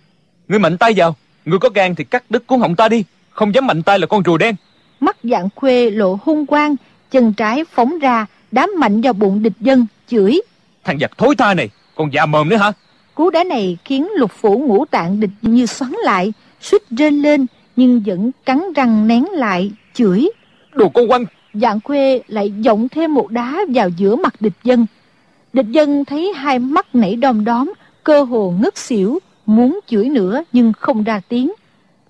[0.48, 3.56] Ngươi mạnh tay vào, ngươi có gan thì cắt đứt cuốn họng ta đi, không
[3.56, 4.56] dám mạnh tay là con rùa đen.
[5.04, 6.76] Mắt dạng khuê lộ hung quang,
[7.12, 10.42] chân trái phóng ra, đám mạnh vào bụng địch dân, chửi.
[10.84, 12.72] Thằng giặc thối tha này, còn già mồm nữa hả?
[13.16, 17.46] Cú đá này khiến lục phủ ngũ tạng địch như xoắn lại, suýt rên lên,
[17.76, 20.30] nhưng vẫn cắn răng nén lại, chửi.
[20.74, 21.26] Đồ con quanh!
[21.54, 24.86] Dạng khuê lại giọng thêm một đá vào giữa mặt địch dân.
[25.54, 27.74] Địch dân thấy hai mắt nảy đom đóm,
[28.04, 31.52] cơ hồ ngất xỉu, muốn chửi nữa nhưng không ra tiếng.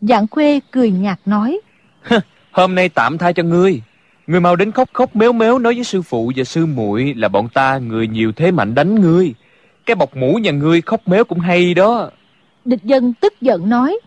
[0.01, 1.59] Dạng khuê cười nhạt nói.
[2.53, 3.81] Hôm nay tạm tha cho ngươi.
[4.27, 7.27] Ngươi mau đến khóc khóc méo méo nói với sư phụ và sư muội là
[7.27, 9.33] bọn ta người nhiều thế mạnh đánh ngươi.
[9.85, 12.09] Cái bọc mũ nhà ngươi khóc méo cũng hay đó.
[12.65, 13.99] Địch dân tức giận nói.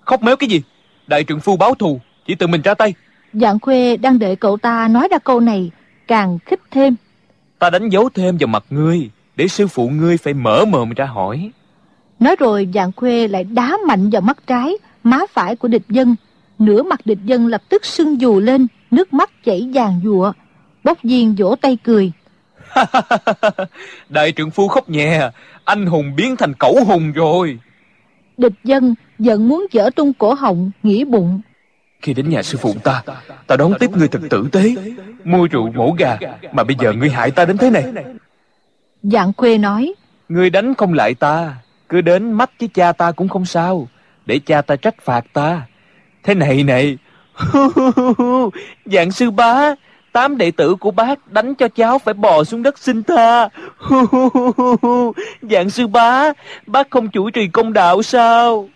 [0.00, 0.62] Khóc méo cái gì?
[1.06, 2.94] Đại trượng phu báo thù, chỉ tự mình ra tay.
[3.32, 5.70] Dạng khuê đang đợi cậu ta nói ra câu này,
[6.08, 6.94] càng khích thêm.
[7.58, 11.04] Ta đánh dấu thêm vào mặt ngươi, để sư phụ ngươi phải mở mồm ra
[11.04, 11.50] hỏi.
[12.20, 16.16] Nói rồi dạng khuê lại đá mạnh vào mắt trái, má phải của địch dân
[16.64, 20.32] nửa mặt địch dân lập tức sưng dù lên nước mắt chảy vàng dụa
[20.84, 22.12] bốc viên vỗ tay cười.
[24.08, 25.30] đại trưởng phu khóc nhẹ
[25.64, 27.58] anh hùng biến thành cẩu hùng rồi.
[28.36, 31.40] Địch dân giận muốn dở tung cổ họng nghĩ bụng.
[32.02, 33.02] Khi đến nhà sư phụ ta
[33.46, 34.74] ta đón tiếp ngươi thật tử tế.
[35.24, 36.18] Mua rượu mổ gà
[36.52, 37.84] mà bây giờ ngươi hại ta đến thế này.
[39.02, 39.94] Dạng khuê nói.
[40.28, 41.54] Ngươi đánh không lại ta
[41.88, 43.88] cứ đến mắt với cha ta cũng không sao.
[44.26, 45.62] Để cha ta trách phạt ta
[46.22, 46.98] thế này này.
[48.86, 49.74] Dạng sư bá
[50.12, 53.48] tám đệ tử của bác đánh cho cháu phải bò xuống đất xin tha.
[55.42, 56.32] Dạng sư bá
[56.66, 58.68] bác không chủ trì công đạo sao?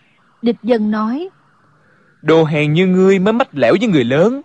[0.42, 1.28] Địch dân nói
[2.22, 4.42] đồ hèn như ngươi mới mách lẻo với người lớn.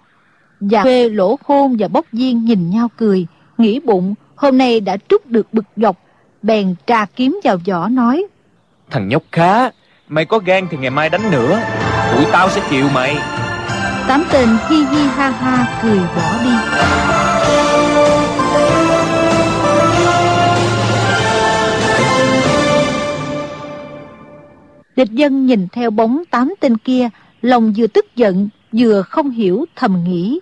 [0.59, 0.83] Dạ.
[0.83, 3.27] Quê lỗ khôn và bốc viên nhìn nhau cười
[3.57, 5.97] Nghĩ bụng hôm nay đã trút được bực dọc.
[6.41, 8.25] Bèn trà kiếm vào vỏ nói
[8.89, 9.69] Thằng nhóc khá
[10.11, 11.61] Mày có gan thì ngày mai đánh nữa.
[12.15, 13.15] Tụi tao sẽ chịu mày.
[14.07, 16.55] Tám tên hi hi ha ha cười bỏ đi.
[24.95, 27.09] Địch dân nhìn theo bóng tám tên kia
[27.41, 30.39] Lòng vừa tức giận Vừa không hiểu thầm nghĩ.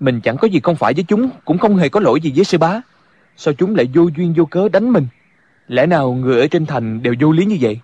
[0.00, 2.44] Mình chẳng có gì không phải với chúng Cũng không hề có lỗi gì với
[2.44, 2.80] sư bá.
[3.36, 5.06] Sao chúng lại vô duyên vô cớ đánh mình?
[5.68, 7.80] Lẽ nào người ở trên thành đều vô lý như vậy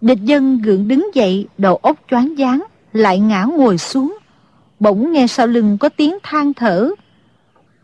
[0.00, 4.18] Địch dân gượng đứng dậy Đầu óc choáng váng Lại ngã ngồi xuống.
[4.80, 6.90] Bỗng nghe sau lưng có tiếng than thở.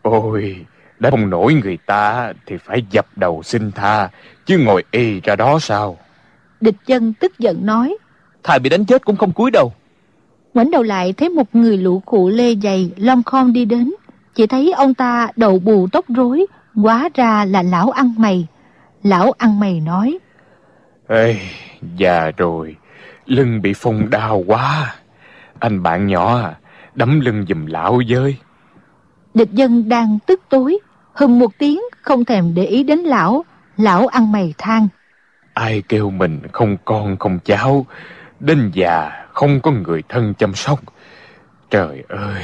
[0.01, 0.65] Ôi
[0.99, 4.09] Đã không nổi người ta Thì phải dập đầu xin tha
[4.45, 5.97] Chứ ngồi y ra đó sao?
[6.61, 7.97] Địch dân tức giận nói.
[8.43, 9.73] Thầy bị đánh chết cũng không cúi đầu.
[10.53, 13.93] Ngoảnh đầu lại thấy một người lũ cụ lê dày lom khom đi đến.
[14.35, 16.45] Chỉ thấy ông ta đầu bù tóc rối
[16.75, 18.47] hóa ra là lão ăn mày.
[19.03, 20.19] Lão ăn mày nói
[21.07, 21.37] ê
[21.95, 22.75] già rồi.
[23.25, 24.95] Lưng bị phong đau quá.
[25.59, 26.55] Anh bạn nhỏ à
[26.95, 28.37] đấm lưng giùm lão với.
[29.33, 30.79] Địch dân đang tức tối.
[31.13, 33.45] Hừng một tiếng không thèm để ý đến lão.
[33.77, 34.87] Lão ăn mày than.
[35.53, 37.85] Ai kêu mình không con không cháu.
[38.39, 40.79] Đến già không có người thân chăm sóc.
[41.69, 42.43] Trời ơi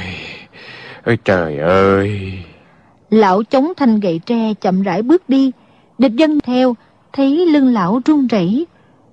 [1.02, 2.38] ơi trời ơi.
[3.10, 5.52] Lão chống thanh gậy tre chậm rãi bước đi.
[5.98, 6.76] Địch dân theo
[7.12, 8.66] thấy lưng lão run rẩy.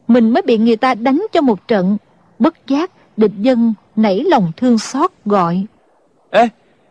[0.08, 1.98] Mình mới bị người ta đánh cho một trận.
[2.40, 5.66] Bất giác địch dân nảy lòng thương xót gọi.
[6.30, 6.48] Ê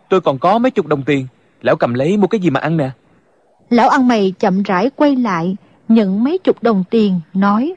[0.09, 1.27] tôi còn có mấy chục đồng tiền.
[1.63, 2.91] Lão cầm lấy mua cái gì mà ăn nè?
[3.71, 5.57] Lão ăn mày chậm rãi quay lại
[5.89, 7.75] nhận mấy chục đồng tiền nói.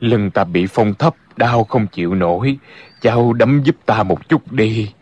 [0.00, 2.58] Lưng ta bị phong thấp đau không chịu nổi.
[3.00, 4.92] Cháu đấm giúp ta một chút đi.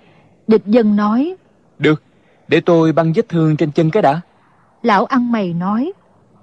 [0.46, 1.34] Địch dân nói.
[1.78, 2.02] Được
[2.48, 4.20] để tôi băng vết thương trên chân cái đã.
[4.82, 5.92] Lão ăn mày nói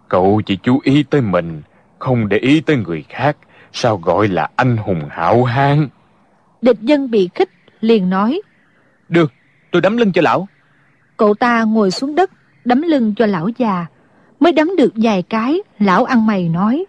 [0.10, 1.62] cậu chỉ chú ý tới mình
[2.00, 3.38] không để ý tới người khác.
[3.72, 5.88] Sao gọi là anh hùng hảo hán?
[6.62, 7.50] Địch dân bị khích
[7.82, 8.42] liền nói.
[9.10, 9.34] Được
[9.72, 10.48] tôi đấm lưng cho lão.
[11.18, 12.32] Cậu ta ngồi xuống đất
[12.66, 13.86] đấm lưng cho lão già.
[14.40, 16.86] Mới đấm được vài cái lão ăn mày nói.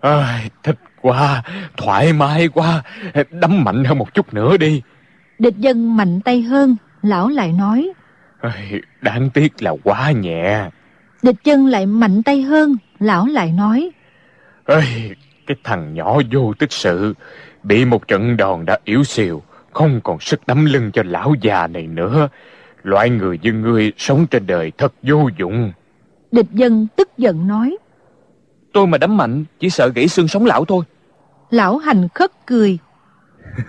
[0.00, 1.42] À, thích quá
[1.76, 2.82] thoải mái quá.
[3.30, 4.82] Đấm mạnh hơn một chút nữa đi.
[5.38, 7.92] Địch dân mạnh tay hơn lão lại nói.
[9.00, 10.68] Đáng tiếc là quá nhẹ
[11.22, 13.90] địch dân lại mạnh tay hơn lão lại nói.
[14.64, 14.84] Ơi
[15.46, 17.14] cái thằng nhỏ vô tích sự
[17.62, 19.42] bị một trận đòn đã yếu xìu
[19.72, 22.28] không còn sức đấm lưng cho lão già này nữa.
[22.82, 25.72] Loại người như ngươi sống trên đời thật vô dụng.
[26.32, 27.76] Địch dân tức giận nói.
[28.72, 30.84] Tôi mà đấm mạnh chỉ sợ gãy xương sống lão thôi.
[31.50, 32.78] Lão hành khất cười.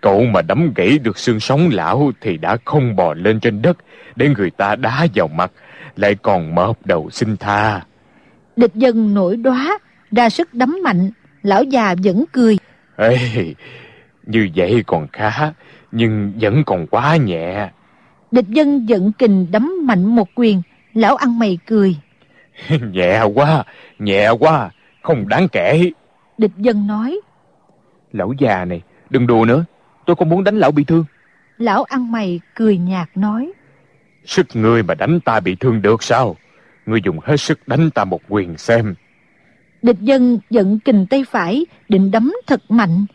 [0.00, 3.76] cậu mà đấm gãy được xương sống lão thì đã không bò lên trên đất
[4.16, 5.52] để người ta đá vào mặt
[5.98, 7.80] lại còn mợp đầu xin tha.
[8.56, 9.78] Địch dân nổi đóa
[10.10, 11.10] ra sức đấm mạnh
[11.42, 12.58] lão già vẫn cười.
[12.96, 13.18] Ê
[14.26, 15.52] như vậy còn khá
[15.92, 17.70] nhưng vẫn còn quá nhẹ.
[18.30, 20.62] Địch dân giận kình đấm mạnh một quyền
[20.94, 21.96] lão ăn mày cười.
[22.92, 23.64] Nhẹ quá
[23.98, 24.70] nhẹ quá
[25.02, 25.90] không đáng kể.
[26.38, 27.20] Địch dân nói
[28.12, 29.64] lão già này đừng đùa nữa
[30.06, 31.04] tôi không muốn đánh lão bị thương.
[31.58, 33.52] lão ăn mày cười nhạt nói
[34.28, 36.36] sức ngươi mà đánh ta bị thương được sao?
[36.86, 38.94] Ngươi dùng hết sức đánh ta một quyền xem.
[39.82, 43.06] Địch dân giận kình tay phải định đấm thật mạnh.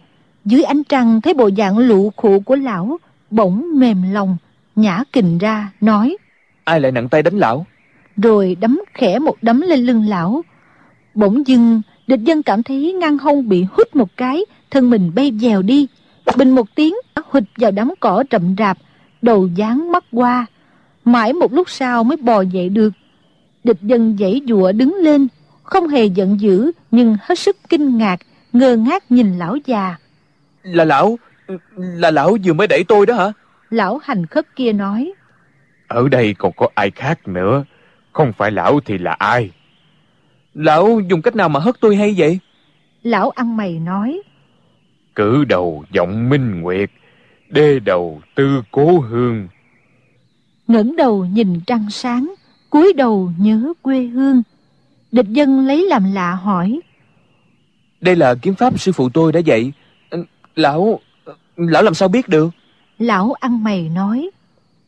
[0.46, 2.98] Dưới ánh trăng thấy bộ dạng lụ khụ của lão
[3.30, 4.38] bỗng mềm lòng
[4.76, 6.18] nhả kình ra nói
[6.64, 7.66] ai lại nặng tay đánh lão?
[8.18, 10.42] rồi đấm khẽ một đấm lên lưng lão.
[11.14, 15.32] Bỗng dưng địch dân cảm thấy ngang hông bị hút một cái thân mình bay
[15.40, 15.88] dèo đi.
[16.38, 16.96] Bình một tiếng
[17.30, 18.78] hụt vào đám cỏ rậm rạp
[19.22, 20.46] đầu dán mắt qua
[21.06, 22.94] mãi một lúc sau mới bò dậy được.
[23.64, 25.28] Địch dân dãy dụa đứng lên
[25.64, 28.20] không hề giận dữ nhưng hết sức kinh ngạc
[28.54, 29.96] ngơ ngác nhìn lão già.
[30.64, 31.20] Là lão
[31.76, 33.32] là lão vừa mới đẩy tôi đó hả?
[33.70, 35.14] Lão hành khất kia nói.
[35.88, 37.64] Ở đây còn có ai khác nữa
[38.14, 39.52] không phải lão thì là ai?
[40.54, 42.40] Lão dùng cách nào mà hất tôi hay vậy?
[43.04, 44.22] Lão ăn mày nói.
[45.16, 46.90] Cử đầu giọng minh nguyệt
[47.50, 49.48] đê đầu tư cố hương
[50.68, 52.34] ngẩng đầu nhìn trăng sáng
[52.70, 54.44] cúi đầu nhớ quê hương.
[55.12, 56.80] Địch dân lấy làm lạ hỏi
[58.04, 59.72] đây là kiếm pháp sư phụ tôi đã dạy.
[60.56, 61.00] Lão
[61.56, 62.50] lão làm sao biết được?
[63.00, 64.30] Lão ăn mày nói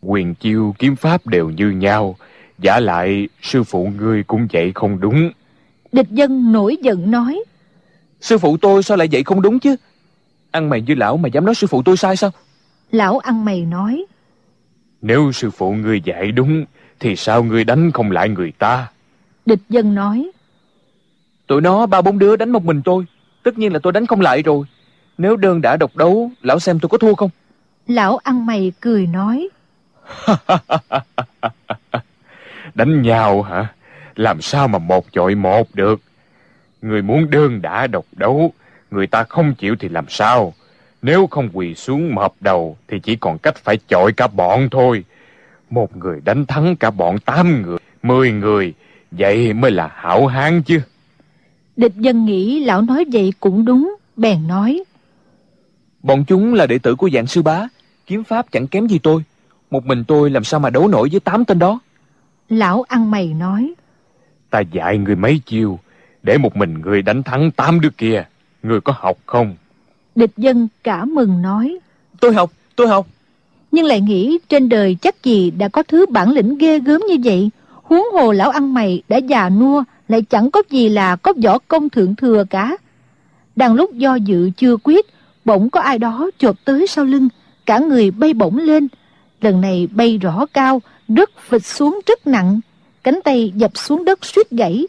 [0.02, 2.16] quyền chiêu kiếm pháp đều như nhau
[2.60, 5.32] giả lại sư phụ ngươi cũng dạy không đúng.
[5.92, 7.44] Địch dân nổi giận nói
[8.22, 9.76] sư phụ tôi sao lại dạy không đúng chứ?
[10.52, 12.32] Ăn mày như lão mà dám nói sư phụ tôi sai sao?
[12.92, 14.06] Lão ăn mày nói
[15.08, 16.66] nếu sư phụ ngươi dạy đúng
[17.00, 18.88] thì sao ngươi đánh không lại người ta?
[19.46, 20.32] Địch dân nói
[21.48, 23.06] tụi nó ba bốn đứa đánh một mình tôi
[23.44, 24.66] tất nhiên là tôi đánh không lại rồi.
[25.18, 27.30] Nếu đơn đã độc đấu lão xem tôi có thua không?
[27.88, 29.50] lão ăn mày cười nói
[32.76, 33.68] đánh nhau hả?
[34.16, 36.02] Làm sao mà một chọi một được?
[36.82, 38.54] Người muốn đơn đã độc đấu
[38.92, 40.54] người ta không chịu thì làm sao
[41.06, 45.04] nếu không quỳ xuống mập đầu thì chỉ còn cách phải chọi cả bọn thôi.
[45.70, 48.74] Một người đánh thắng cả bọn tám người mười người
[49.12, 50.82] vậy mới là hảo hán chứ.
[51.76, 54.84] Địch dân nghĩ lão nói vậy cũng đúng bèn nói.
[56.04, 57.68] Bọn chúng là đệ tử của dạng sư bá
[58.08, 59.24] kiếm pháp chẳng kém gì tôi.
[59.72, 61.80] Một mình tôi làm sao mà đấu nổi với tám tên đó?
[62.50, 63.74] Lão ăn mày nói.
[64.50, 65.80] Ta dạy người mấy chiêu
[66.24, 68.26] để một mình người đánh thắng tám đứa kia
[68.64, 69.56] người có học không
[70.16, 71.80] địch dân cả mừng nói
[72.20, 73.08] tôi học tôi học.
[73.72, 77.16] Nhưng lại nghĩ trên đời chắc gì đã có thứ bản lĩnh ghê gớm như
[77.24, 77.50] vậy.
[77.84, 81.58] Huống hồ lão ăn mày đã già nua lại chẳng có gì là có võ
[81.58, 82.78] công thượng thừa cả.
[83.56, 85.06] Đang lúc do dự chưa quyết
[85.46, 87.30] bỗng có ai đó chộp tới sau lưng
[87.66, 88.88] cả người bay bổng lên.
[89.42, 92.60] Lần này bay rõ cao đất phịch xuống rất nặng.
[93.04, 94.88] Cánh tay dập xuống đất suýt gãy.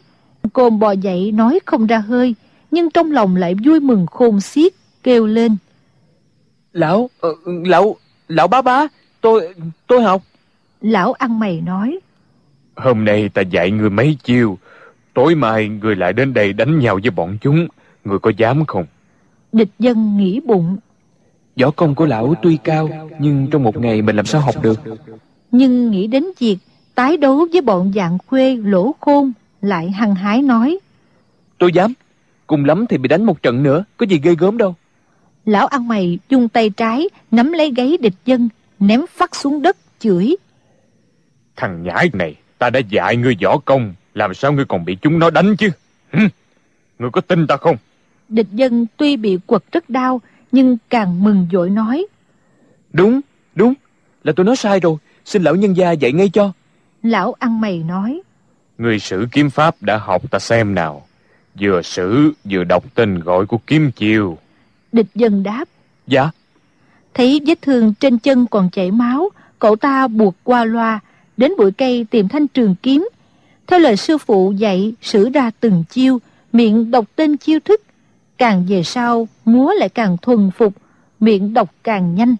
[0.53, 2.35] Côn bò dậy nói không ra hơi
[2.71, 4.73] nhưng trong lòng lại vui mừng khôn xiết
[5.07, 5.57] kêu lên.
[6.73, 7.95] Lão uh, lão
[8.27, 8.87] lão bá bá
[9.21, 9.53] tôi
[9.87, 10.21] tôi học.
[10.81, 11.99] Lão ăn mày nói.
[12.75, 14.57] Hôm nay ta dạy người mấy chiêu.
[15.13, 17.67] Tối mai người lại đến đây đánh nhau với bọn chúng.
[18.05, 18.85] Người có dám không?
[19.51, 20.77] Địch dân nghĩ bụng.
[21.61, 22.89] Võ công của lão tuy cao
[23.19, 24.79] nhưng trong một ngày mình làm sao học được?
[25.51, 26.57] Nhưng nghĩ đến việc
[26.95, 29.31] tái đấu với bọn dạng khuê lỗ khôn
[29.61, 30.79] lại hăng hái nói.
[31.57, 31.93] Tôi dám.
[32.47, 34.75] Cùng lắm thì bị đánh một trận nữa có gì ghê gớm đâu
[35.47, 39.77] lão ăn mày dùng tay trái nắm lấy gáy địch dân ném phát xuống đất
[39.99, 40.35] chửi.
[41.55, 45.19] Thằng nhãi này ta đã dạy ngươi võ công làm sao ngươi còn bị chúng
[45.19, 45.69] nó đánh chứ?
[46.11, 46.27] Hừ?
[46.99, 47.77] ngươi có tin ta không?
[48.29, 50.21] Địch dân tuy bị quật rất đau
[50.51, 52.05] nhưng càng mừng dội nói.
[52.93, 53.21] Đúng
[53.55, 53.73] đúng
[54.23, 56.51] là tôi nói sai rồi xin lão nhân gia dạy ngay cho.
[57.03, 58.21] Lão ăn mày nói.
[58.77, 61.07] Người sử kiếm pháp đã học ta xem nào.
[61.59, 64.37] Vừa sử vừa đọc tên gọi của kiếm chiêu
[64.91, 65.65] địch dân đáp.
[66.07, 66.29] Dạ.
[67.13, 69.29] Thấy vết thương trên chân còn chảy máu
[69.59, 70.99] cậu ta buộc qua loa
[71.37, 73.09] đến bụi cây tìm thanh trường kiếm.
[73.67, 76.19] Theo lời sư phụ dạy sử ra từng chiêu
[76.53, 77.81] miệng đọc tên chiêu thức.
[78.37, 80.73] Càng về sau múa lại càng thuần phục
[81.19, 82.35] miệng đọc càng nhanh.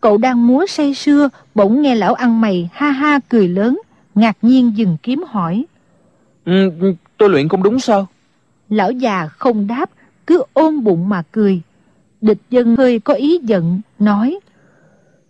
[0.00, 3.80] Cậu đang múa say sưa bỗng nghe lão ăn mày ha ha cười lớn
[4.14, 5.64] ngạc nhiên dừng kiếm hỏi.
[6.44, 6.70] Ừ,
[7.16, 8.06] tôi luyện không đúng sao?
[8.68, 9.90] Lão già không đáp
[10.30, 11.60] cứ ôm bụng mà cười.
[12.20, 14.38] Địch dân hơi có ý giận nói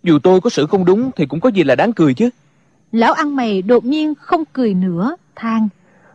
[0.03, 2.29] dù tôi có sự không đúng thì cũng có gì là đáng cười chứ.
[2.91, 5.69] Lão ăn mày đột nhiên không cười nữa than.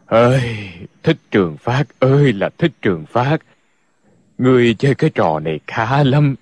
[0.07, 0.43] Ơi
[1.03, 3.39] thích trường phát ơi là thích trường phát.
[4.39, 6.35] Người chơi cái trò này khá lắm.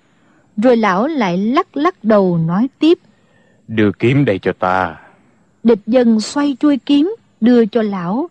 [0.57, 2.97] Rồi lão lại lắc lắc đầu nói tiếp.
[3.67, 4.95] Đưa kiếm đây cho ta.
[5.63, 8.29] Địch dân xoay chuôi kiếm đưa cho lão.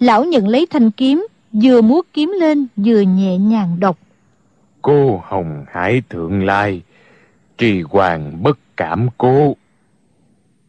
[0.00, 1.26] Lão nhận lấy thanh kiếm
[1.62, 3.98] vừa múa kiếm lên vừa nhẹ nhàng đọc.
[4.82, 6.82] Cô hồng hải thượng lai
[7.58, 9.56] trì hoàng bất cảm cô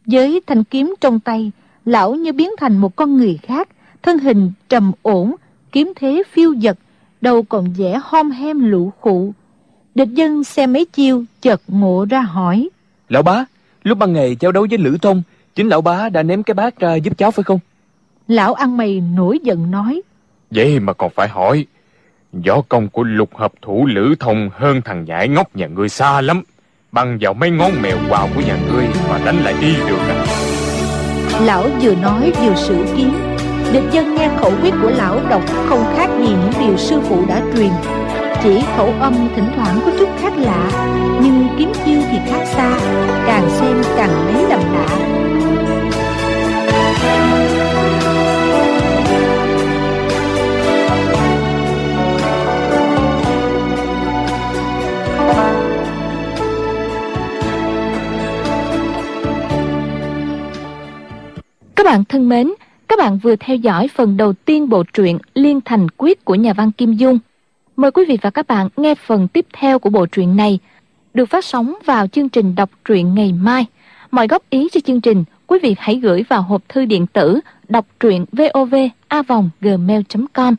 [0.06, 1.52] với thanh kiếm trong tay
[1.84, 3.68] lão như biến thành một con người khác
[4.02, 5.34] thân hình trầm ổn
[5.72, 6.78] kiếm thế phiêu dật
[7.20, 9.32] đầu còn vẻ hom hem lũ khụ.
[9.94, 12.68] Địch dân xem mấy chiêu chợt ngộ ra hỏi.
[13.08, 13.44] Lão bá
[13.82, 15.22] lúc ban ngày cháu đấu với lữ thông
[15.54, 17.58] chính lão bá đã ném cái bát ra giúp cháu phải không?
[18.28, 20.02] Lão ăn mày nổi giận nói
[20.50, 21.66] vậy mà còn phải hỏi,
[22.46, 26.20] võ công của lục hợp thủ lữ thông hơn thằng nhãi ngốc nhà ngươi xa
[26.20, 26.42] lắm
[26.92, 30.26] bằng vào mấy ngón mèo quào của nhà ngươi mà đánh lại đi được à?
[31.40, 33.12] Lão vừa nói vừa sử kiếm
[33.72, 37.24] địch dân nghe khẩu quyết của lão đọc không khác gì những điều sư phụ
[37.28, 37.70] đã truyền.
[38.42, 40.70] Chỉ khẩu âm thỉnh thoảng có chút khác lạ,
[41.22, 42.78] Nhưng kiếm chiêu thì khác xa,
[43.26, 45.29] Càng xem càng lấy làm lạ.
[61.90, 62.52] Bạn thân mến,
[62.88, 66.52] các bạn vừa theo dõi phần đầu tiên bộ truyện Liên Thành Quyết của nhà
[66.52, 67.18] văn Kim Dung.
[67.76, 70.58] Mời quý vị và các bạn nghe phần tiếp theo của bộ truyện này,
[71.14, 73.66] được phát sóng vào chương trình đọc truyện ngày mai.
[74.10, 77.40] Mọi góp ý cho chương trình, quý vị hãy gửi vào hộp thư điện tử
[77.68, 80.54] đọc truyện vovavonggmail.com